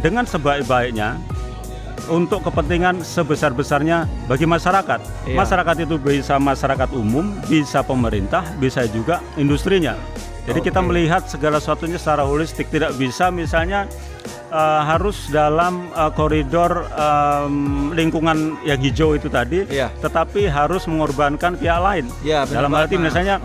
dengan 0.00 0.22
sebaik-baiknya 0.24 1.18
untuk 2.06 2.44
kepentingan 2.44 3.00
sebesar-besarnya 3.00 4.04
bagi 4.28 4.44
masyarakat. 4.44 5.00
Iya. 5.24 5.36
Masyarakat 5.40 5.76
itu 5.88 5.96
bisa 5.96 6.36
masyarakat 6.36 6.90
umum, 6.92 7.32
bisa 7.48 7.80
pemerintah, 7.80 8.44
bisa 8.60 8.84
juga 8.86 9.24
industrinya. 9.40 9.96
Jadi 10.44 10.60
kita 10.60 10.84
Oke. 10.84 10.88
melihat 10.92 11.24
segala 11.24 11.56
sesuatunya 11.56 11.96
secara 11.96 12.28
holistik, 12.28 12.68
tidak 12.68 12.92
bisa 13.00 13.32
misalnya 13.32 13.88
eh, 14.52 14.80
harus 14.84 15.32
dalam 15.32 15.88
eh, 15.96 16.12
koridor 16.12 16.84
em, 16.92 17.96
lingkungan 17.96 18.60
yang 18.68 18.76
hijau 18.76 19.16
itu 19.16 19.32
tadi, 19.32 19.64
Iya. 19.64 19.88
tetapi 20.04 20.44
harus 20.52 20.84
mengorbankan 20.84 21.56
pihak 21.56 21.80
lain. 21.80 22.04
Iya, 22.20 22.44
benar 22.44 22.68
dalam 22.68 22.72
arti 22.76 23.00
misalnya 23.00 23.40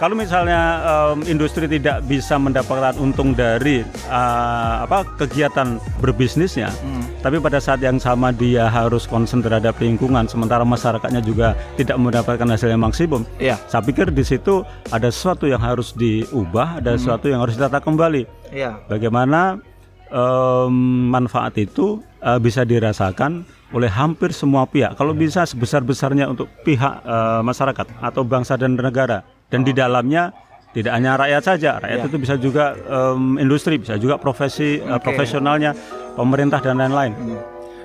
kalau 0.00 0.16
misalnya 0.16 0.80
em, 0.80 1.28
industri 1.28 1.68
tidak 1.68 2.00
bisa 2.08 2.40
mendapatkan 2.40 2.96
untung 2.96 3.36
dari 3.36 3.84
eh, 3.84 4.74
apa 4.80 5.04
kegiatan 5.20 5.76
berbisnisnya, 6.00 6.72
Hmm. 6.80 7.04
tapi 7.20 7.36
pada 7.36 7.60
saat 7.60 7.84
yang 7.84 8.00
sama 8.00 8.32
dia 8.32 8.64
harus 8.72 9.04
konsen 9.04 9.44
terhadap 9.44 9.76
lingkungan, 9.76 10.24
sementara 10.24 10.64
masyarakatnya 10.64 11.20
juga 11.20 11.52
tidak 11.76 12.00
mendapatkan 12.00 12.48
hasil 12.48 12.72
yang 12.72 12.80
maksimum. 12.80 13.28
Iya. 13.36 13.60
Saya 13.68 13.84
pikir 13.84 14.08
di 14.08 14.24
situ 14.24 14.64
ada 14.88 15.12
sesuatu 15.12 15.44
yang 15.44 15.60
harus 15.60 15.92
diubah, 15.92 16.80
ada 16.80 16.96
sesuatu 16.96 17.28
yang 17.28 17.44
harus 17.44 17.60
ditata 17.60 17.84
kembali. 17.84 18.24
Iya. 18.56 18.80
Bagaimana 18.88 19.60
em, 20.08 20.72
manfaat 21.12 21.60
itu 21.60 22.00
eh, 22.24 22.40
bisa 22.40 22.64
dirasakan 22.64 23.44
oleh 23.76 23.92
hampir 23.92 24.32
semua 24.32 24.64
pihak. 24.64 24.96
Kalau 24.96 25.12
bisa 25.12 25.44
sebesar-besarnya 25.44 26.24
untuk 26.24 26.48
pihak 26.64 27.04
eh, 27.04 27.40
masyarakat 27.44 28.00
atau 28.00 28.24
bangsa 28.24 28.56
dan 28.56 28.80
negara. 28.80 29.20
Dan 29.50 29.66
di 29.66 29.74
dalamnya 29.74 30.30
tidak 30.70 30.94
hanya 30.94 31.18
rakyat 31.18 31.42
saja, 31.42 31.70
rakyat 31.82 31.98
Ya. 31.98 32.06
itu 32.06 32.16
bisa 32.16 32.34
juga 32.38 32.78
em, 32.78 33.42
industri, 33.42 33.74
bisa 33.76 33.98
juga 33.98 34.14
profesi 34.16 34.78
eh, 34.78 34.86
Oke. 34.86 35.02
profesionalnya, 35.02 35.74
pemerintah 36.14 36.62
dan 36.62 36.78
lain-lain. 36.78 37.10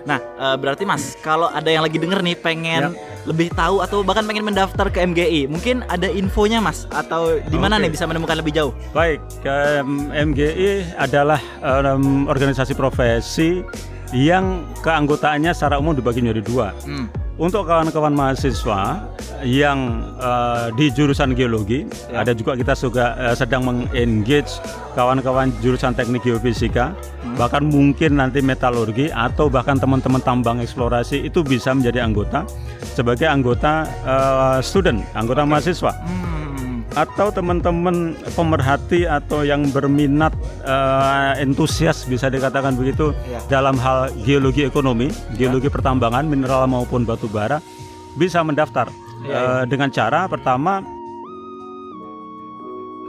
Nah, 0.06 0.22
eh, 0.22 0.56
berarti 0.56 0.86
Mas, 0.86 1.18
kalau 1.20 1.50
ada 1.50 1.66
yang 1.66 1.82
lagi 1.82 1.98
denger 1.98 2.22
nih 2.22 2.38
pengen 2.38 2.94
lebih 3.26 3.50
tahu 3.50 3.82
atau 3.82 4.06
bahkan 4.06 4.22
pengen 4.22 4.46
mendaftar 4.46 4.94
ke 4.94 5.02
MGI, 5.02 5.50
mungkin 5.50 5.82
ada 5.90 6.06
infonya 6.06 6.62
Mas 6.62 6.86
atau 6.94 7.42
di 7.42 7.58
mana 7.58 7.82
Oke. 7.82 7.90
nih 7.90 7.92
bisa 7.98 8.06
menemukan 8.06 8.38
lebih 8.38 8.54
jauh? 8.54 8.70
Baik, 8.94 9.18
em, 9.42 10.14
MGI 10.30 10.94
adalah 10.94 11.42
em, 11.58 12.30
organisasi 12.30 12.78
profesi 12.78 13.66
yang 14.14 14.62
keanggotaannya 14.86 15.50
secara 15.52 15.82
umum 15.82 15.98
dibagi 15.98 16.22
menjadi 16.22 16.46
dua. 16.46 16.70
Hmm. 16.86 17.10
Untuk 17.36 17.68
kawan-kawan 17.68 18.16
mahasiswa 18.16 19.12
yang 19.44 19.80
eh, 20.16 20.72
di 20.74 20.88
jurusan 20.88 21.36
geologi, 21.36 21.84
Ya. 22.08 22.24
ada 22.24 22.32
juga 22.32 22.56
kita 22.56 22.72
juga 22.74 23.12
eh, 23.20 23.36
sedang 23.36 23.60
mengengage 23.62 24.56
kawan-kawan 24.96 25.52
jurusan 25.60 25.92
teknik 25.92 26.24
geofisika, 26.24 26.96
Hmm. 26.96 27.36
bahkan 27.36 27.68
mungkin 27.68 28.24
nanti 28.24 28.40
metalurgi 28.40 29.12
atau 29.12 29.52
bahkan 29.52 29.76
teman-teman 29.76 30.24
tambang 30.24 30.64
eksplorasi 30.64 31.28
itu 31.28 31.44
bisa 31.44 31.76
menjadi 31.76 32.08
anggota 32.08 32.48
sebagai 32.96 33.28
anggota 33.28 33.84
eh, 33.84 34.60
student, 34.64 35.04
anggota 35.12 35.44
mahasiswa 35.44 35.92
Hmm. 35.92 36.35
Atau 36.96 37.28
teman-teman 37.30 38.16
pemerhati 38.32 39.04
atau 39.04 39.44
yang 39.44 39.68
berminat 39.70 40.32
entusias 41.38 42.08
bisa 42.08 42.32
dikatakan 42.32 42.74
begitu 42.74 43.12
Iya. 43.28 43.40
dalam 43.52 43.76
hal 43.76 44.10
geologi 44.24 44.64
ekonomi, 44.64 45.12
geologi 45.36 45.68
pertambangan, 45.68 46.24
mineral 46.24 46.66
maupun 46.66 47.04
batu 47.04 47.28
bara 47.28 47.60
bisa 48.16 48.40
mendaftar 48.42 48.88
Iya, 49.24 49.36
Eh, 49.36 49.64
dengan 49.66 49.90
cara 49.90 50.28
pertama 50.28 50.84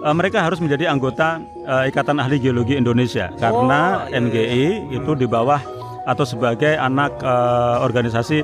eh, 0.00 0.14
mereka 0.14 0.40
harus 0.40 0.62
menjadi 0.62 0.88
anggota 0.88 1.42
eh, 1.66 1.90
Ikatan 1.90 2.22
Ahli 2.22 2.38
Geologi 2.38 2.78
Indonesia. 2.78 3.28
Karena 3.36 4.06
iya, 4.06 4.16
iya, 4.16 4.18
MGI 4.22 4.66
itu 4.96 5.12
di 5.12 5.26
bawah 5.26 5.60
atau 6.06 6.24
sebagai 6.24 6.78
anak 6.78 7.18
eh, 7.20 7.76
organisasi 7.82 8.38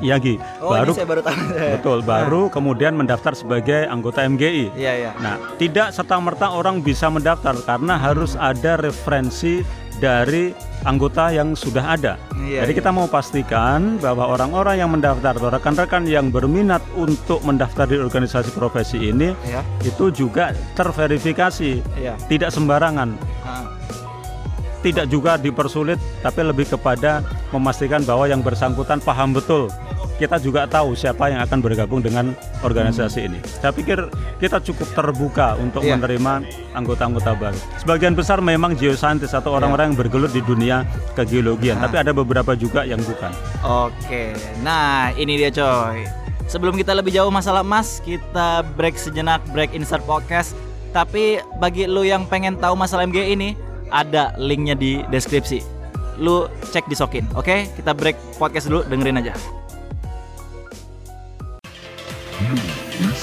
IAGI 0.00 0.34
Oh, 0.58 0.70
baru 0.70 0.90
ini 0.90 0.96
saya 0.96 1.06
baru 1.06 1.20
tahu. 1.20 1.36
betul 1.76 1.98
baru 2.00 2.42
kemudian 2.48 2.94
mendaftar 2.94 3.32
sebagai 3.32 3.86
anggota 3.86 4.22
MGI 4.22 4.74
Iya, 4.74 4.92
iya. 4.96 5.10
Nah, 5.16 5.36
tidak 5.54 5.90
serta-merta 5.90 6.50
orang 6.50 6.80
bisa 6.80 7.06
mendaftar 7.06 7.54
karena 7.60 7.94
harus 7.94 8.34
ada 8.34 8.74
referensi 8.74 9.62
dari 9.94 10.50
anggota 10.82 11.30
yang 11.30 11.54
sudah 11.54 11.94
ada. 11.94 12.18
Iya, 12.34 12.66
Jadi 12.66 12.72
iya. 12.74 12.78
kita 12.82 12.90
mau 12.90 13.06
pastikan 13.06 13.96
bahwa 13.96 14.26
orang-orang 14.26 14.82
yang 14.82 14.90
mendaftar 14.90 15.32
atau 15.32 15.48
rekan-rekan 15.48 16.02
yang 16.04 16.28
berminat 16.28 16.82
untuk 16.92 17.40
mendaftar 17.40 17.86
di 17.86 17.96
organisasi 17.96 18.50
profesi 18.52 18.98
ini 19.04 19.30
Iya. 19.46 19.62
itu 19.80 20.10
juga 20.10 20.50
terverifikasi, 20.74 21.78
Iya. 21.94 22.18
tidak 22.26 22.50
sembarangan, 22.50 23.14
Ah. 23.42 23.70
Tidak 24.84 25.08
juga 25.08 25.40
dipersulit, 25.40 25.96
tapi 26.20 26.44
lebih 26.44 26.68
kepada 26.68 27.24
memastikan 27.48 28.04
bahwa 28.04 28.28
yang 28.28 28.44
bersangkutan 28.44 29.00
paham 29.00 29.32
betul. 29.32 29.72
Kita 30.14 30.38
juga 30.38 30.68
tahu 30.70 30.94
siapa 30.94 31.26
yang 31.26 31.42
akan 31.42 31.58
bergabung 31.58 31.98
dengan 31.98 32.38
organisasi 32.62 33.26
ini. 33.26 33.42
Saya 33.42 33.74
pikir 33.74 33.98
kita 34.38 34.62
cukup 34.62 34.86
terbuka 34.94 35.58
untuk 35.58 35.82
Iya. 35.82 35.98
menerima 35.98 36.32
anggota-anggota 36.70 37.34
baru. 37.34 37.58
Sebagian 37.82 38.14
besar 38.14 38.38
memang 38.38 38.78
geoscientist 38.78 39.34
atau 39.34 39.58
orang-orang 39.58 39.90
yang 39.90 39.98
bergelut 39.98 40.30
di 40.30 40.38
dunia 40.46 40.86
kegeologian, 41.18 41.82
tapi 41.82 41.98
ada 41.98 42.14
beberapa 42.14 42.54
juga 42.54 42.86
yang 42.86 43.02
bukan. 43.02 43.34
Oke, 43.66 44.38
nah 44.62 45.10
ini 45.18 45.34
dia 45.34 45.50
coy. 45.50 46.06
Sebelum 46.46 46.78
kita 46.78 46.94
lebih 46.94 47.10
jauh 47.10 47.32
masalah 47.32 47.66
emas, 47.66 47.98
kita 48.04 48.62
break 48.78 48.94
sejenak, 48.94 49.42
break 49.50 49.74
insert 49.74 50.04
podcast. 50.06 50.54
Tapi 50.94 51.42
bagi 51.58 51.90
lu 51.90 52.06
yang 52.06 52.22
pengen 52.30 52.54
tahu 52.54 52.78
masalah 52.78 53.02
MG 53.02 53.34
ini, 53.34 53.58
ada 53.94 54.34
linknya 54.34 54.74
di 54.74 55.06
deskripsi. 55.06 55.62
Lu 56.18 56.50
cek 56.74 56.90
di 56.90 56.98
Sokin, 56.98 57.30
oke? 57.38 57.70
Kita 57.78 57.94
break 57.94 58.18
podcast 58.42 58.66
dulu, 58.66 58.82
dengerin 58.90 59.22
aja. 59.22 59.34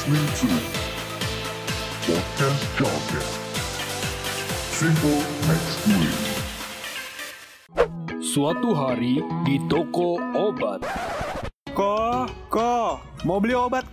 listening 0.02 0.28
to 0.34 0.48
Podcast 2.04 2.64
Jargon. 2.76 3.28
Simple 4.74 5.22
Next 5.46 5.78
Week. 5.88 6.22
Suatu 8.20 8.74
hari 8.74 9.22
di 9.46 9.62
toko 9.70 10.18
obat. 10.34 10.82
Ko, 11.72 12.26
ko, 12.50 12.98
mau 13.24 13.38
beli 13.38 13.54
obat 13.54 13.88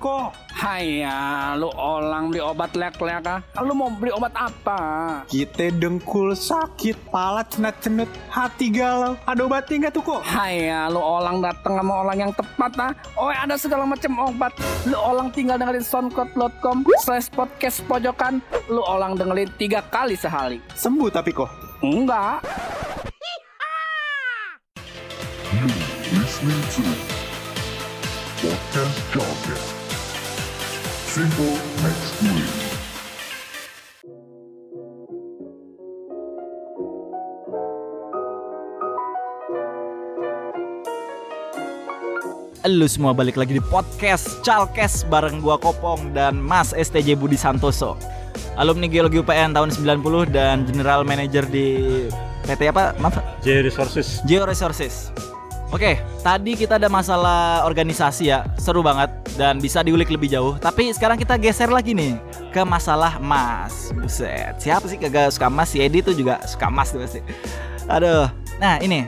ko? 0.58 0.66
Haya, 0.66 1.54
lu 1.54 1.70
orang 1.70 2.34
beli 2.34 2.42
obat 2.42 2.74
lek-lek 2.74 3.22
ah. 3.30 3.40
Lu 3.62 3.78
mau 3.78 3.94
beli 3.94 4.10
obat 4.10 4.34
apa? 4.34 4.80
Kita 5.30 5.70
dengkul 5.70 6.34
sakit, 6.34 6.98
pala 7.14 7.46
cenut-cenut, 7.46 8.10
hati 8.26 8.66
galau. 8.74 9.14
Ada 9.22 9.46
obatnya 9.46 9.86
nggak 9.86 9.94
tuh 9.94 10.02
kok? 10.02 10.20
Haya, 10.26 10.90
lu 10.90 10.98
orang 10.98 11.38
datang 11.38 11.78
sama 11.78 12.02
orang 12.02 12.18
yang 12.26 12.32
tepat 12.34 12.72
ah. 12.82 12.92
Oh, 13.14 13.30
ada 13.30 13.54
segala 13.54 13.86
macam 13.86 14.12
obat. 14.18 14.52
Lu 14.82 14.98
orang 14.98 15.30
tinggal 15.30 15.62
dengerin 15.62 15.86
soundcloud.com 15.86 16.82
slash 17.06 17.30
podcast 17.30 17.78
pojokan. 17.86 18.42
Lu 18.66 18.82
orang 18.82 19.14
dengerin 19.14 19.50
tiga 19.54 19.86
kali 19.86 20.18
sehari. 20.18 20.58
Sembuh 20.74 21.10
tapi 21.14 21.30
kok. 21.30 21.50
Enggak. 21.86 22.42
You 25.54 25.66
listening 26.18 26.62
to 26.74 26.82
Podcast 28.38 28.98
Jargon. 29.10 29.77
Week. 31.08 31.24
Lu 42.68 42.84
semua 42.84 43.16
balik 43.16 43.40
lagi 43.40 43.56
di 43.56 43.64
podcast 43.72 44.44
Chalkes 44.44 45.08
bareng 45.08 45.40
gua 45.40 45.56
Kopong 45.56 46.12
dan 46.12 46.36
Mas 46.36 46.76
STJ 46.76 47.16
Budi 47.16 47.40
Santoso. 47.40 47.96
Alumni 48.60 48.84
Geologi 48.84 49.16
UPN 49.16 49.56
tahun 49.56 49.72
90 49.72 50.28
dan 50.28 50.68
General 50.68 51.08
Manager 51.08 51.48
di 51.48 52.04
PT 52.44 52.68
apa? 52.68 52.92
Maaf, 53.00 53.16
J 53.40 53.64
Resources. 53.64 54.20
Geo 54.28 54.44
Resources. 54.44 55.08
Oke, 55.68 56.00
tadi 56.24 56.56
kita 56.56 56.80
ada 56.80 56.88
masalah 56.88 57.60
organisasi 57.68 58.32
ya, 58.32 58.48
seru 58.56 58.80
banget 58.80 59.12
dan 59.36 59.60
bisa 59.60 59.84
diulik 59.84 60.08
lebih 60.08 60.32
jauh. 60.32 60.56
Tapi 60.56 60.96
sekarang 60.96 61.20
kita 61.20 61.36
geser 61.36 61.68
lagi 61.68 61.92
nih 61.92 62.16
ke 62.48 62.64
masalah 62.64 63.20
emas. 63.20 63.92
Buset, 63.92 64.56
siapa 64.56 64.88
sih 64.88 64.96
kagak 64.96 65.28
suka 65.28 65.52
emas? 65.52 65.68
Si 65.68 65.76
Edi 65.84 66.00
tuh 66.00 66.16
juga 66.16 66.40
suka 66.48 66.72
emas 66.72 66.88
tuh 66.88 67.04
pasti. 67.04 67.20
Aduh, 67.84 68.32
nah 68.56 68.80
ini 68.80 69.04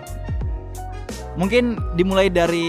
mungkin 1.32 1.80
dimulai 1.96 2.28
dari 2.28 2.68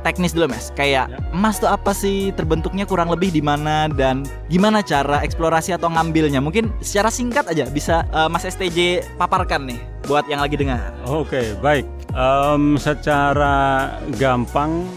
teknis 0.00 0.32
dulu 0.32 0.48
mas. 0.48 0.72
Kayak 0.72 1.12
Ya. 1.12 1.20
emas 1.28 1.60
tuh 1.60 1.68
apa 1.68 1.92
sih? 1.92 2.32
Terbentuknya 2.32 2.88
kurang 2.88 3.12
lebih 3.12 3.28
di 3.28 3.44
mana 3.44 3.92
dan 3.92 4.24
gimana 4.48 4.80
cara 4.80 5.20
eksplorasi 5.20 5.76
atau 5.76 5.92
ngambilnya? 5.92 6.40
Mungkin 6.40 6.72
secara 6.80 7.12
singkat 7.12 7.44
aja 7.52 7.68
bisa 7.68 8.08
eh, 8.08 8.28
Mas 8.32 8.48
STJ 8.48 9.04
paparkan 9.20 9.68
nih 9.68 9.76
buat 10.08 10.24
yang 10.32 10.40
lagi 10.40 10.56
dengar. 10.56 10.96
Oke, 11.04 11.52
baik. 11.60 11.97
Em, 12.16 12.80
secara 12.80 13.88
gampang 14.16 14.88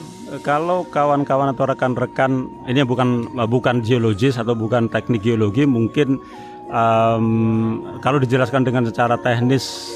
kalau 0.48 0.88
kawan-kawan 0.88 1.52
atau 1.52 1.68
rekan-rekan 1.68 2.48
ini 2.72 2.88
bukan 2.88 3.28
bukan 3.52 3.84
geologis 3.84 4.40
atau 4.40 4.56
bukan 4.56 4.88
teknik 4.88 5.28
geologi 5.28 5.68
mungkin 5.68 6.24
em, 6.72 7.28
kalau 8.00 8.16
dijelaskan 8.16 8.64
dengan 8.64 8.88
secara 8.88 9.20
teknis 9.20 9.92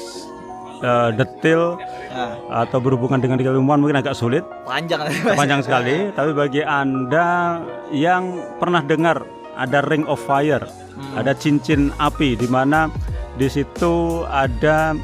eh, 0.84 1.10
detail 1.16 1.80
Nah, 2.16 2.64
atau 2.64 2.80
berhubungan 2.80 3.20
dengan 3.20 3.36
keilmuan 3.36 3.76
mungkin 3.76 4.00
agak 4.00 4.16
sulit. 4.16 4.40
Panjang. 4.64 5.04
Panjang 5.36 5.60
sekali. 5.60 6.08
Tapi 6.16 6.32
bagi 6.32 6.64
anda 6.64 7.60
yang 7.92 8.40
pernah 8.56 8.80
dengar 8.80 9.20
ada 9.52 9.84
ring 9.84 10.08
of 10.08 10.16
fire 10.24 10.64
ada 11.16 11.32
cincin 11.36 11.92
api 11.96 12.36
di 12.36 12.48
mana 12.48 12.88
di 13.36 13.48
situ 13.48 14.24
ada 14.28 14.96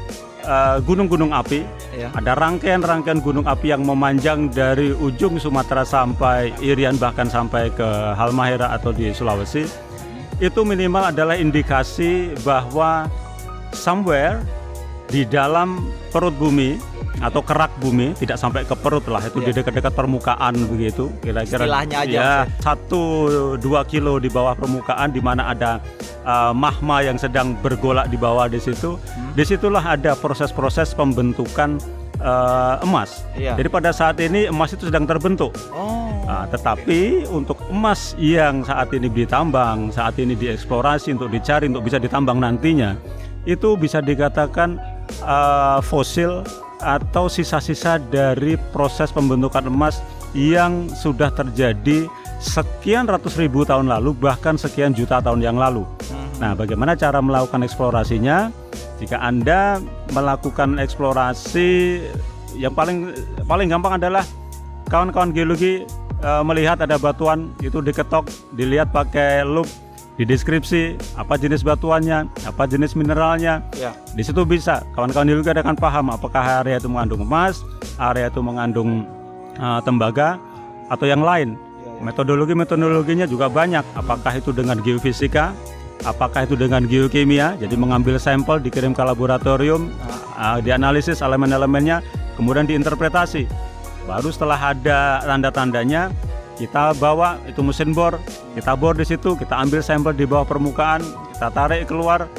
eh, 0.43 0.77
gunung-gunung 0.83 1.31
api. 1.31 1.63
Iya. 1.93 2.09
ada 2.09 2.33
rangkaian-rangkaian 2.33 3.21
gunung 3.21 3.45
api 3.45 3.69
yang 3.69 3.85
memanjang 3.85 4.49
dari 4.49 4.89
ujung 4.97 5.37
Sumatera 5.37 5.85
sampai 5.85 6.49
Irian 6.57 6.97
bahkan 6.97 7.29
sampai 7.29 7.69
ke 7.69 7.85
Halmahera 8.17 8.73
atau 8.73 8.89
di 8.89 9.13
Sulawesi. 9.13 9.69
Itu 10.41 10.65
minimal 10.65 11.13
adalah 11.13 11.37
indikasi 11.37 12.33
bahwa 12.41 13.05
somewhere 13.69 14.41
di 15.05 15.21
dalam 15.29 15.85
perut 16.09 16.33
bumi 16.33 16.81
atau 17.19 17.41
kerak 17.41 17.69
bumi 17.77 18.15
tidak 18.15 18.35
sampai 18.35 18.63
ke 18.63 18.73
perut 18.73 19.05
lah 19.05 19.21
itu 19.21 19.37
di 19.37 19.49
Iya. 19.49 19.61
dekat-dekat 19.61 19.93
permukaan 19.93 20.53
begitu 20.65 21.13
kira-kira 21.19 21.61
Istilahnya 21.61 21.97
aja 22.01 22.13
ya 22.15 22.31
satu 22.57 23.01
dua 23.57 23.83
kilo 23.83 24.17
di 24.17 24.27
bawah 24.27 24.53
permukaan 24.53 25.09
di 25.09 25.19
mana 25.19 25.47
ada 25.47 25.77
uh, 26.23 26.49
mahma 26.51 27.01
yang 27.01 27.15
sedang 27.15 27.53
bergolak 27.55 28.07
di 28.07 28.17
bawah 28.17 28.45
di 28.45 28.57
situ 28.57 28.95
Hmm. 29.13 29.33
di 29.33 29.43
situlah 29.43 29.83
ada 29.83 30.13
proses-proses 30.13 30.93
pembentukan 30.93 31.77
uh, 32.17 32.81
emas 32.81 33.21
Iya. 33.33 33.53
jadi 33.53 33.69
pada 33.69 33.89
saat 33.91 34.17
ini 34.17 34.45
emas 34.45 34.71
itu 34.71 34.85
sedang 34.85 35.03
terbentuk 35.03 35.53
Oh. 35.69 36.01
Nah, 36.23 36.47
tetapi 36.47 37.27
untuk 37.27 37.59
emas 37.67 38.15
yang 38.15 38.63
saat 38.63 38.87
ini 38.89 39.11
ditambang, 39.11 39.91
saat 39.91 40.15
ini 40.15 40.33
dieksplorasi 40.33 41.11
untuk 41.11 41.27
dicari 41.27 41.67
untuk 41.67 41.83
bisa 41.83 41.99
ditambang 41.99 42.39
nantinya, 42.39 42.95
itu 43.43 43.75
bisa 43.75 43.99
dikatakan 43.99 44.79
uh, 45.19 45.83
fosil 45.83 46.47
atau 46.83 47.31
sisa-sisa 47.31 47.97
dari 47.97 48.59
proses 48.75 49.09
pembentukan 49.09 49.65
emas 49.71 50.03
yang 50.35 50.91
sudah 50.91 51.31
terjadi 51.31 52.11
sekian 52.43 53.07
ratus 53.07 53.39
ribu 53.39 53.63
tahun 53.63 53.87
lalu 53.87 54.11
bahkan 54.17 54.59
sekian 54.59 54.91
juta 54.91 55.23
tahun 55.23 55.39
yang 55.39 55.55
lalu. 55.55 55.87
Nah, 56.43 56.51
bagaimana 56.57 56.97
cara 56.99 57.23
melakukan 57.23 57.63
eksplorasinya? 57.63 58.51
Jika 58.99 59.15
Anda 59.21 59.79
melakukan 60.11 60.75
eksplorasi 60.81 62.01
yang 62.59 62.75
paling 62.75 63.15
paling 63.47 63.71
gampang 63.71 63.97
adalah 63.97 64.27
kawan-kawan 64.91 65.31
geologi 65.31 65.87
eh, 66.19 66.43
melihat 66.43 66.83
ada 66.83 66.99
batuan 66.99 67.53
itu 67.63 67.79
diketok, 67.79 68.27
dilihat 68.57 68.91
pakai 68.91 69.47
loop, 70.13 70.19
dideskripsi 70.21 70.97
apa 71.17 71.37
jenis 71.41 71.65
batuannya, 71.65 72.29
apa 72.45 72.63
jenis 72.69 72.93
mineralnya. 72.93 73.65
Ya. 73.77 73.97
Di 74.13 74.21
situ 74.21 74.45
bisa 74.45 74.85
kawan-kawan 74.93 75.27
geologi 75.27 75.49
akan 75.49 75.75
paham 75.75 76.05
apakah 76.13 76.61
area 76.61 76.77
itu 76.77 76.89
mengandung 76.89 77.25
emas, 77.25 77.65
area 77.97 78.29
itu 78.29 78.39
mengandung 78.45 79.09
eh, 79.57 79.79
tembaga 79.81 80.37
atau 80.89 81.05
yang 81.09 81.25
lain. 81.25 81.57
Metodologi 82.03 82.51
metodologinya 82.51 83.23
juga 83.23 83.47
banyak. 83.47 83.83
Apakah 83.95 84.35
itu 84.35 84.51
dengan 84.51 84.75
geofisika, 84.83 85.55
apakah 86.03 86.43
itu 86.43 86.59
dengan 86.59 86.83
geokimia, 86.83 87.55
jadi 87.55 87.75
mengambil 87.79 88.19
sampel 88.19 88.59
dikirim 88.59 88.91
ke 88.91 88.99
laboratorium, 89.07 89.87
uh, 90.35 90.59
dianalisis 90.59 91.23
elemen-elemennya, 91.23 92.03
kemudian 92.35 92.67
diinterpretasi. 92.67 93.47
Baru 94.03 94.35
setelah 94.35 94.75
ada 94.75 95.23
tanda-tandanya, 95.23 96.11
kita 96.57 96.93
bawa 97.01 97.41
itu 97.49 97.59
mesin 97.65 97.91
bor, 97.91 98.17
kita 98.53 98.77
bor 98.77 98.93
di 98.93 99.05
situ, 99.05 99.33
kita 99.33 99.57
ambil 99.57 99.81
sampel 99.81 100.13
di 100.13 100.25
bawah 100.27 100.45
permukaan, 100.45 101.01
kita 101.33 101.49
tarik 101.49 101.89
keluar, 101.89 102.29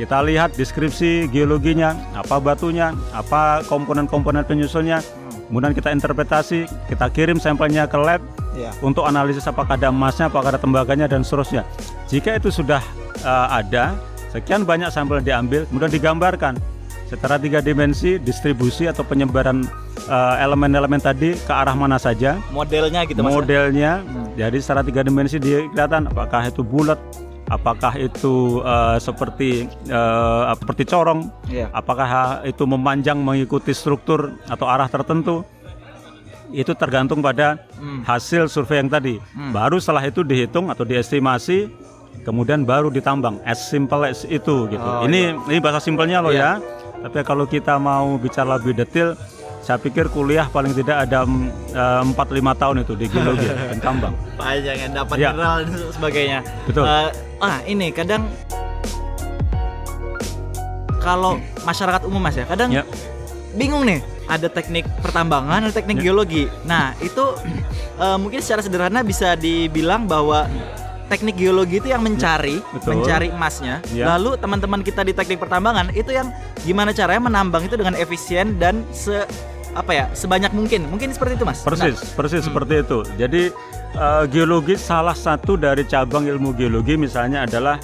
kita 0.00 0.24
lihat 0.24 0.56
deskripsi 0.56 1.28
geologinya, 1.28 1.92
apa 2.16 2.40
batunya, 2.40 2.96
apa 3.12 3.66
komponen-komponen 3.68 4.46
penyusunnya, 4.48 5.04
kemudian 5.50 5.76
kita 5.76 5.92
interpretasi, 5.92 6.64
kita 6.88 7.06
kirim 7.12 7.36
sampelnya 7.36 7.84
ke 7.84 7.98
lab, 8.00 8.22
Ya. 8.58 8.74
untuk 8.82 9.06
analisis 9.06 9.46
apakah 9.46 9.78
ada 9.78 9.94
emasnya, 9.94 10.26
apakah 10.26 10.50
ada 10.50 10.58
tembaganya 10.58 11.06
dan 11.06 11.22
seterusnya. 11.22 11.62
Jika 12.10 12.42
itu 12.42 12.50
sudah 12.50 12.82
uh, 13.22 13.54
ada, 13.54 13.94
sekian 14.34 14.66
banyak 14.66 14.90
sampel 14.90 15.22
yang 15.22 15.46
diambil, 15.46 15.62
kemudian 15.70 15.92
digambarkan 15.94 16.58
secara 17.08 17.40
tiga 17.40 17.58
dimensi 17.58 18.20
distribusi 18.20 18.84
atau 18.84 19.00
penyebaran 19.00 19.64
uh, 20.06 20.36
elemen-elemen 20.38 21.00
tadi 21.00 21.32
ke 21.34 21.52
arah 21.52 21.72
mana 21.72 21.96
saja, 21.96 22.36
Modelnya 22.52 23.08
gitu 23.08 23.24
mas. 23.24 23.32
modelnya. 23.32 24.04
Jadi 24.36 24.58
secara 24.60 24.84
tiga 24.84 25.00
dimensi 25.00 25.40
dia 25.40 25.64
kelihatan 25.66 26.06
apakah 26.06 26.46
itu 26.46 26.60
bulat, 26.60 27.00
apakah 27.48 27.96
itu 27.96 28.60
uh, 28.60 29.00
seperti 29.00 29.66
uh, 29.88 30.52
seperti 30.54 30.84
corong, 30.84 31.32
Iya. 31.48 31.72
apakah 31.72 32.44
itu 32.44 32.62
memanjang 32.62 33.16
mengikuti 33.18 33.72
struktur 33.72 34.36
atau 34.46 34.68
arah 34.68 34.86
tertentu. 34.86 35.42
Itu 36.48 36.72
tergantung 36.72 37.20
pada 37.20 37.60
hasil 38.08 38.48
survei 38.48 38.80
yang 38.80 38.88
tadi. 38.88 39.20
Baru 39.52 39.76
setelah 39.76 40.00
itu 40.04 40.24
dihitung 40.24 40.72
atau 40.72 40.80
diestimasi 40.80 41.68
kemudian 42.24 42.64
baru 42.64 42.88
ditambang. 42.88 43.36
As 43.44 43.60
simple 43.68 44.08
as 44.08 44.24
itu 44.24 44.64
gitu. 44.68 44.80
Oh, 44.80 45.04
ini 45.04 45.36
ini 45.44 45.60
bahasa 45.60 45.76
simpelnya 45.76 46.24
loh 46.24 46.32
Iya. 46.32 46.56
ya 46.56 46.77
tapi 46.98 47.18
kalau 47.22 47.46
kita 47.46 47.78
mau 47.78 48.18
bicara 48.18 48.58
lebih 48.58 48.74
detail 48.74 49.14
saya 49.58 49.76
pikir 49.76 50.08
kuliah 50.08 50.48
paling 50.48 50.72
tidak 50.72 51.04
ada 51.04 51.28
mm, 51.28 51.76
eh, 51.76 52.02
4-5 52.16 52.16
tahun 52.56 52.76
itu 52.82 52.92
di 52.96 53.06
geologi 53.06 53.46
dan 53.70 53.78
tambang 53.78 54.14
Panjang 54.34 54.78
yang 54.80 54.92
dapat 54.96 55.16
Ya. 55.18 55.30
mineral 55.34 55.56
dan 55.66 55.92
sebagainya. 55.92 56.38
Betul. 56.64 56.84
Eh, 56.86 57.08
ah 57.38 57.56
ini 57.66 57.92
kadang 57.92 58.24
kalau 60.98 61.36
masyarakat 61.62 62.02
umum 62.04 62.20
mas 62.20 62.36
ya 62.36 62.44
kadang 62.44 62.70
Ya. 62.72 62.82
bingung 63.54 63.86
nih 63.86 64.00
ada 64.28 64.48
teknik 64.48 64.84
pertambangan 65.00 65.68
ada 65.68 65.72
teknik 65.72 66.00
Ya. 66.00 66.10
geologi. 66.10 66.44
Nah 66.64 66.96
itu 67.00 67.24
eh, 67.98 68.16
mungkin 68.16 68.40
secara 68.40 68.62
sederhana 68.62 69.00
bisa 69.02 69.34
dibilang 69.34 70.06
bahwa 70.06 70.46
teknik 71.08 71.40
geologi 71.40 71.80
itu 71.80 71.88
yang 71.88 72.04
mencari 72.04 72.60
Betul. 72.70 73.00
mencari 73.00 73.28
emasnya. 73.32 73.80
Ya. 73.90 74.14
Lalu 74.14 74.36
teman-teman 74.36 74.80
kita 74.84 75.02
di 75.02 75.16
teknik 75.16 75.40
pertambangan 75.40 75.90
itu 75.92 76.12
yang 76.12 76.28
gimana 76.62 76.92
caranya 76.92 77.26
menambang 77.26 77.64
itu 77.64 77.74
dengan 77.74 77.96
efisien 77.96 78.60
dan 78.60 78.84
se 78.92 79.24
apa 79.72 79.92
ya 79.92 80.04
sebanyak 80.12 80.52
mungkin. 80.52 80.84
Mungkin 80.86 81.12
seperti 81.12 81.40
itu 81.40 81.44
mas. 81.48 81.64
Persis, 81.64 81.96
Benar? 81.96 82.16
persis 82.16 82.42
seperti 82.44 82.74
itu. 82.84 82.98
Jadi 83.16 83.42
eh, 83.96 84.24
geologi 84.28 84.76
salah 84.76 85.16
satu 85.16 85.56
dari 85.56 85.82
cabang 85.84 86.28
ilmu 86.28 86.52
geologi 86.52 86.94
misalnya 86.94 87.48
adalah 87.48 87.80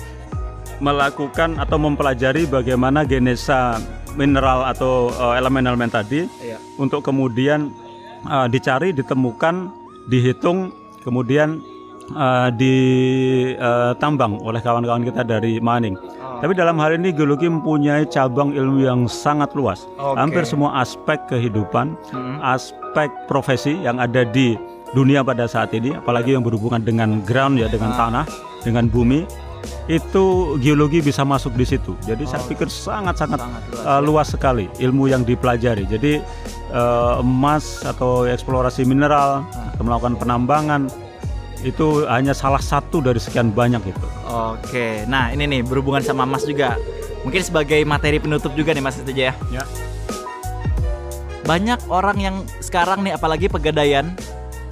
melakukan 0.83 1.57
atau 1.57 1.79
mempelajari 1.79 2.45
bagaimana 2.45 3.07
genesa 3.07 3.79
mineral 4.15 4.69
atau 4.69 5.09
eh, 5.11 5.41
elemen-elemen 5.41 5.89
tadi 5.89 6.27
Iya. 6.43 6.59
untuk 6.77 7.01
kemudian 7.07 7.73
eh, 8.27 8.47
dicari, 8.51 8.93
ditemukan, 8.93 9.71
dihitung, 10.09 10.75
kemudian 11.05 11.63
eh, 12.11 12.49
ditambang 12.55 14.41
oleh 14.41 14.61
kawan-kawan 14.61 15.05
kita 15.05 15.23
dari 15.23 15.57
mining. 15.59 15.97
Oh. 15.97 16.41
Tapi 16.41 16.53
dalam 16.53 16.77
hal 16.77 16.97
ini 16.97 17.09
geologi 17.11 17.49
mempunyai 17.49 18.05
cabang 18.07 18.53
ilmu 18.53 18.85
yang 18.85 19.01
sangat 19.09 19.57
luas. 19.57 19.89
Oke. 19.97 20.19
Hampir 20.19 20.45
semua 20.45 20.77
aspek 20.79 21.17
kehidupan, 21.27 21.97
Hmm. 22.13 22.37
aspek 22.45 23.09
profesi 23.25 23.81
yang 23.81 23.97
ada 23.97 24.23
di 24.23 24.53
dunia 24.93 25.25
pada 25.25 25.49
saat 25.49 25.73
ini, 25.73 25.91
apalagi 25.91 26.37
yang 26.37 26.45
berhubungan 26.45 26.79
dengan 26.79 27.25
ground 27.25 27.59
ya, 27.59 27.67
dengan 27.67 27.97
Ah. 27.97 27.99
tanah, 27.99 28.25
dengan 28.63 28.87
bumi, 28.87 29.27
itu 29.89 30.25
geologi 30.61 31.01
bisa 31.01 31.25
masuk 31.25 31.57
di 31.57 31.65
situ. 31.65 31.97
Jadi 32.05 32.29
saya 32.29 32.45
pikir 32.45 32.69
sangat-sangat 32.69 33.41
Sangat 33.41 33.63
luas, 33.73 33.81
uh, 33.81 33.89
ya. 33.89 34.05
luas 34.05 34.29
sekali 34.29 34.67
ilmu 34.79 35.09
yang 35.09 35.25
dipelajari. 35.25 35.89
Jadi 35.89 36.21
uh, 36.71 37.25
emas 37.25 37.81
atau 37.83 38.29
eksplorasi 38.29 38.85
mineral, 38.85 39.43
Ah. 39.51 39.73
atau 39.73 39.83
melakukan 39.83 40.15
penambangan 40.15 40.93
itu 41.65 42.05
hanya 42.05 42.37
salah 42.37 42.61
satu 42.61 43.01
dari 43.01 43.17
sekian 43.17 43.51
banyak 43.51 43.81
itu. 43.89 44.07
Oke, 44.29 45.09
nah 45.09 45.33
ini 45.33 45.49
nih 45.49 45.61
berhubungan 45.65 46.05
sama 46.05 46.29
Mas 46.29 46.45
juga. 46.45 46.77
Mungkin 47.25 47.41
sebagai 47.41 47.81
materi 47.89 48.21
penutup 48.21 48.53
juga 48.53 48.77
nih 48.77 48.85
Mas 48.85 49.01
Setuju 49.01 49.33
ya. 49.33 49.35
Ya. 49.49 49.65
Banyak 51.45 51.89
orang 51.89 52.17
yang 52.21 52.37
sekarang 52.61 53.05
nih 53.05 53.17
apalagi 53.17 53.49
pegadaian 53.49 54.13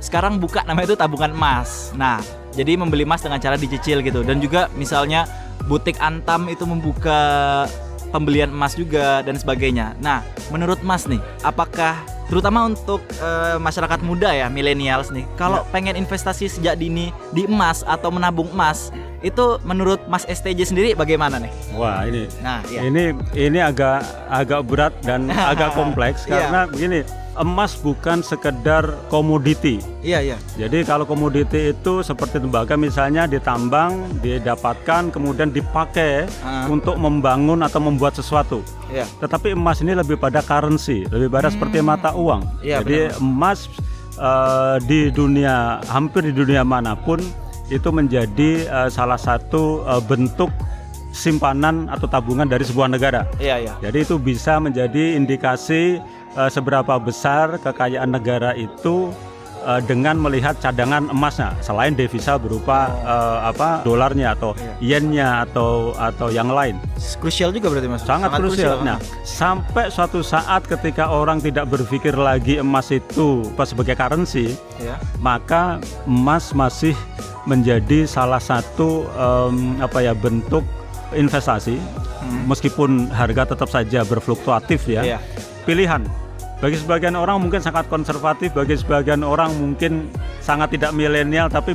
sekarang 0.03 0.43
buka 0.43 0.67
namanya 0.69 0.93
itu 0.93 0.97
tabungan 0.99 1.33
emas. 1.33 1.95
Nah, 1.97 2.21
jadi 2.53 2.77
membeli 2.77 3.09
emas 3.09 3.25
dengan 3.25 3.41
cara 3.41 3.57
dicicil 3.57 4.05
gitu 4.05 4.21
dan 4.27 4.43
juga 4.43 4.69
misalnya 4.77 5.25
butik 5.71 5.97
Antam 6.03 6.51
itu 6.51 6.67
membuka 6.67 7.65
pembelian 8.13 8.53
emas 8.53 8.77
juga 8.77 9.25
dan 9.25 9.39
sebagainya. 9.41 9.97
Nah, 10.05 10.21
menurut 10.53 10.85
Mas 10.85 11.09
nih, 11.09 11.19
apakah 11.41 11.97
terutama 12.27 12.65
untuk 12.65 13.01
eh, 13.15 13.57
masyarakat 13.57 14.01
muda 14.01 14.31
ya, 14.31 14.47
millennials 14.47 15.09
nih, 15.09 15.27
kalau 15.35 15.63
pengen 15.69 15.95
investasi 15.95 16.47
sejak 16.47 16.77
dini 16.77 17.09
di 17.31 17.45
emas 17.45 17.83
atau 17.83 18.09
menabung 18.09 18.51
emas, 18.51 18.91
itu 19.21 19.57
menurut 19.63 20.03
Mas 20.07 20.27
STJ 20.27 20.67
sendiri 20.67 20.91
bagaimana 20.93 21.39
nih? 21.39 21.53
Wah 21.73 22.03
ini 22.03 22.27
Nah, 22.41 22.59
ya. 22.67 22.83
Ini 22.83 23.03
ini 23.33 23.59
agak 23.59 24.03
agak 24.29 24.61
berat 24.67 24.95
dan 25.01 25.31
agak 25.53 25.73
kompleks 25.73 26.27
Iya. 26.27 26.49
karena 26.49 26.61
begini, 26.67 27.01
emas 27.33 27.73
bukan 27.81 28.21
sekedar 28.21 28.92
komoditi. 29.09 29.81
Iya, 30.05 30.21
iya. 30.21 30.37
Jadi 30.61 30.85
kalau 30.85 31.09
komoditi 31.09 31.73
itu 31.73 32.05
seperti 32.05 32.42
tembaga 32.42 32.77
misalnya 32.77 33.25
ditambang, 33.25 34.21
didapatkan 34.21 35.09
kemudian 35.09 35.49
dipakai 35.49 36.29
Ah. 36.45 36.68
untuk 36.68 37.01
membangun 37.01 37.64
atau 37.64 37.81
membuat 37.81 38.12
sesuatu. 38.12 38.61
Iya. 38.92 39.09
Tetapi 39.21 39.57
emas 39.57 39.81
ini 39.81 39.97
lebih 39.97 40.21
pada 40.21 40.45
currency, 40.45 41.09
lebih 41.09 41.33
pada 41.33 41.49
seperti 41.49 41.81
mata 41.81 42.12
uang. 42.12 42.45
Iya, 42.61 42.85
Jadi 42.85 43.16
emas 43.16 43.73
eh, 44.21 44.77
di 44.85 45.09
dunia 45.09 45.81
hampir 45.88 46.29
di 46.29 46.37
dunia 46.37 46.61
mana 46.61 46.92
pun 46.92 47.16
itu 47.73 47.88
menjadi 47.88 48.68
eh, 48.68 48.88
salah 48.92 49.16
satu 49.16 49.81
eh, 49.88 50.03
bentuk 50.05 50.53
simpanan 51.12 51.92
atau 51.92 52.09
tabungan 52.09 52.49
dari 52.49 52.64
sebuah 52.64 52.88
negara. 52.88 53.29
Iya, 53.37 53.57
iya. 53.61 53.73
Jadi 53.85 53.99
itu 54.05 54.16
bisa 54.16 54.57
menjadi 54.57 55.16
indikasi 55.16 56.01
eh, 56.37 56.51
seberapa 56.51 56.99
besar 57.01 57.59
kekayaan 57.61 58.12
negara 58.12 58.57
itu 58.57 59.11
eh, 59.64 59.81
dengan 59.85 60.18
melihat 60.18 60.59
cadangan 60.59 61.09
emasnya 61.12 61.55
selain 61.61 61.95
devisa 61.95 62.37
berupa 62.37 62.92
eh, 63.03 63.38
apa 63.53 63.85
dolarnya 63.85 64.37
atau 64.37 64.57
yennya 64.83 65.49
atau 65.49 65.97
atau 65.97 66.29
yang 66.33 66.51
lain. 66.51 66.77
Krusial 67.18 67.55
juga 67.55 67.71
berarti 67.71 67.88
Mas. 67.88 68.03
Sangat, 68.03 68.31
krusial. 68.37 68.83
Nah, 68.83 68.99
sampai 69.23 69.90
suatu 69.92 70.21
saat 70.21 70.66
ketika 70.66 71.11
orang 71.11 71.38
tidak 71.38 71.71
berpikir 71.71 72.14
lagi 72.14 72.59
emas 72.59 72.90
itu 72.90 73.47
pas 73.55 73.71
sebagai 73.71 73.95
currency, 73.95 74.55
ya. 74.83 74.99
maka 75.23 75.79
emas 76.07 76.51
masih 76.55 76.95
menjadi 77.42 78.07
salah 78.07 78.38
satu 78.38 79.03
em, 79.18 79.83
apa 79.83 79.99
ya 79.99 80.14
bentuk 80.14 80.62
investasi 81.11 81.75
meskipun 82.47 83.11
harga 83.11 83.55
tetap 83.55 83.68
saja 83.68 84.07
berfluktuatif 84.07 84.87
ya. 84.88 85.03
Iya. 85.03 85.18
Pilihan 85.66 86.03
bagi 86.62 86.79
sebagian 86.79 87.18
orang 87.18 87.42
mungkin 87.42 87.59
sangat 87.59 87.90
konservatif, 87.90 88.55
bagi 88.55 88.79
sebagian 88.79 89.27
orang 89.27 89.51
mungkin 89.59 90.07
sangat 90.38 90.79
tidak 90.79 90.94
milenial 90.94 91.51
tapi 91.51 91.75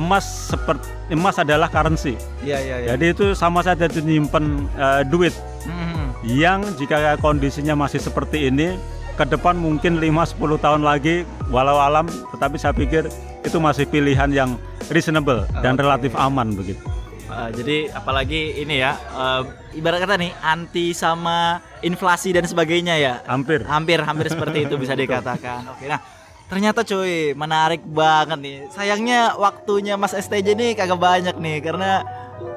emas 0.00 0.48
seperti 0.48 0.88
emas 1.12 1.36
adalah 1.36 1.68
currency. 1.68 2.16
Iya, 2.40 2.56
iya, 2.56 2.76
iya. 2.80 2.88
Jadi 2.96 3.04
itu 3.12 3.24
sama 3.36 3.60
saja 3.60 3.84
itu 3.84 4.00
nyimpen 4.00 4.64
eh, 4.80 5.04
duit 5.04 5.36
Mhm. 5.68 6.04
yang 6.24 6.64
jika 6.80 7.20
kondisinya 7.20 7.76
masih 7.76 8.00
seperti 8.00 8.48
ini 8.48 8.80
ke 9.14 9.24
depan 9.28 9.54
mungkin 9.54 10.00
5-10 10.00 10.56
tahun 10.56 10.82
lagi 10.82 11.22
walau 11.48 11.78
alam 11.78 12.08
tetapi 12.34 12.56
saya 12.56 12.72
pikir 12.74 13.06
itu 13.44 13.56
masih 13.60 13.84
pilihan 13.86 14.28
yang 14.32 14.56
reasonable 14.88 15.44
dan 15.60 15.76
Oke. 15.76 15.84
relatif 15.84 16.12
aman 16.16 16.56
begitu. 16.56 16.80
Uh, 17.28 17.48
jadi 17.52 17.92
apalagi 17.92 18.60
ini 18.60 18.80
ya 18.80 18.96
uh, 19.12 19.44
ibarat 19.74 19.98
kata 19.98 20.14
nih 20.16 20.32
anti 20.36 20.90
sama 20.90 21.58
inflasi 21.80 22.30
dan 22.30 22.44
sebagainya 22.44 22.94
ya 22.96 23.14
Hampir. 23.24 23.62
hampir 23.64 23.98
hampir 23.98 24.26
seperti 24.26 24.64
itu 24.64 24.74
bisa 24.74 24.94
dikatakan 25.02 25.66
oke 25.68 25.84
nah 25.84 26.00
ternyata 26.44 26.80
cuy 26.80 27.32
menarik 27.32 27.82
banget 27.82 28.38
nih 28.38 28.58
sayangnya 28.68 29.34
waktunya 29.34 29.94
Mas 29.94 30.12
STJ 30.12 30.54
nih 30.54 30.70
kagak 30.72 30.96
banyak 30.96 31.34
nih 31.34 31.58
karena 31.58 32.04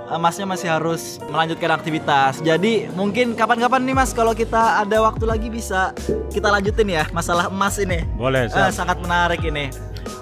uh, 0.06 0.16
Masnya 0.16 0.44
masih 0.44 0.70
harus 0.70 1.18
melanjutkan 1.26 1.72
aktivitas 1.72 2.40
jadi 2.40 2.92
mungkin 2.92 3.32
kapan-kapan 3.34 3.82
nih 3.82 3.96
Mas 3.96 4.12
kalau 4.12 4.32
kita 4.32 4.82
ada 4.82 4.98
waktu 5.00 5.24
lagi 5.24 5.48
bisa 5.48 5.96
kita 6.30 6.48
lanjutin 6.48 6.88
ya 6.88 7.08
masalah 7.10 7.48
emas 7.48 7.80
ini 7.80 8.04
Boleh, 8.14 8.46
Eh, 8.46 8.52
siap. 8.52 8.76
sangat 8.76 9.00
menarik 9.00 9.42
ini. 9.42 9.72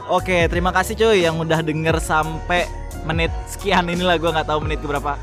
Oke, 0.06 0.46
terima 0.46 0.70
kasih 0.70 0.94
cuy 0.94 1.18
yang 1.20 1.36
udah 1.36 1.60
denger 1.60 1.98
sampai 1.98 2.70
menit 3.04 3.34
sekian 3.48 3.86
inilah 3.86 4.16
gua 4.16 4.38
nggak 4.38 4.48
tahu 4.48 4.60
menit 4.62 4.78
keberapa. 4.78 5.18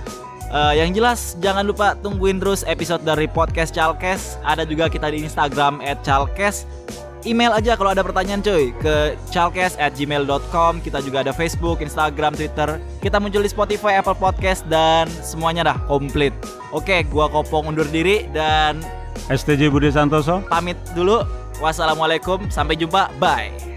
Eh, 0.53 0.85
yang 0.85 0.93
jelas 0.93 1.33
jangan 1.41 1.65
lupa 1.65 1.97
tungguin 1.97 2.37
terus 2.37 2.61
episode 2.69 3.01
dari 3.01 3.25
podcast 3.25 3.73
Chalkes. 3.73 4.37
Ada 4.45 4.69
juga 4.69 4.93
kita 4.93 5.09
di 5.09 5.25
Instagram 5.25 5.81
@chalkes. 6.05 6.69
Email 7.23 7.55
aja 7.55 7.79
kalau 7.79 7.95
ada 7.95 8.03
pertanyaan 8.03 8.43
cuy 8.45 8.75
ke 8.83 9.17
chalkes@gmail.com. 9.33 10.83
Kita 10.85 10.99
juga 11.01 11.25
ada 11.25 11.33
Facebook, 11.33 11.81
Instagram, 11.81 12.37
Twitter. 12.37 12.77
Kita 13.01 13.17
muncul 13.17 13.41
di 13.41 13.49
Spotify, 13.49 14.03
Apple 14.03 14.19
Podcast 14.19 14.67
dan 14.69 15.09
semuanya 15.25 15.73
dah 15.73 15.79
komplit. 15.89 16.35
Oke, 16.75 17.07
gua 17.09 17.31
Kopong 17.33 17.73
undur 17.73 17.89
diri 17.89 18.29
dan 18.35 18.83
STJ 19.33 19.73
Budi 19.73 19.89
Santoso. 19.89 20.45
pamit 20.51 20.77
dulu. 20.93 21.25
Wassalamualaikum, 21.63 22.51
sampai 22.51 22.75
jumpa. 22.75 23.09
Bye. 23.23 23.72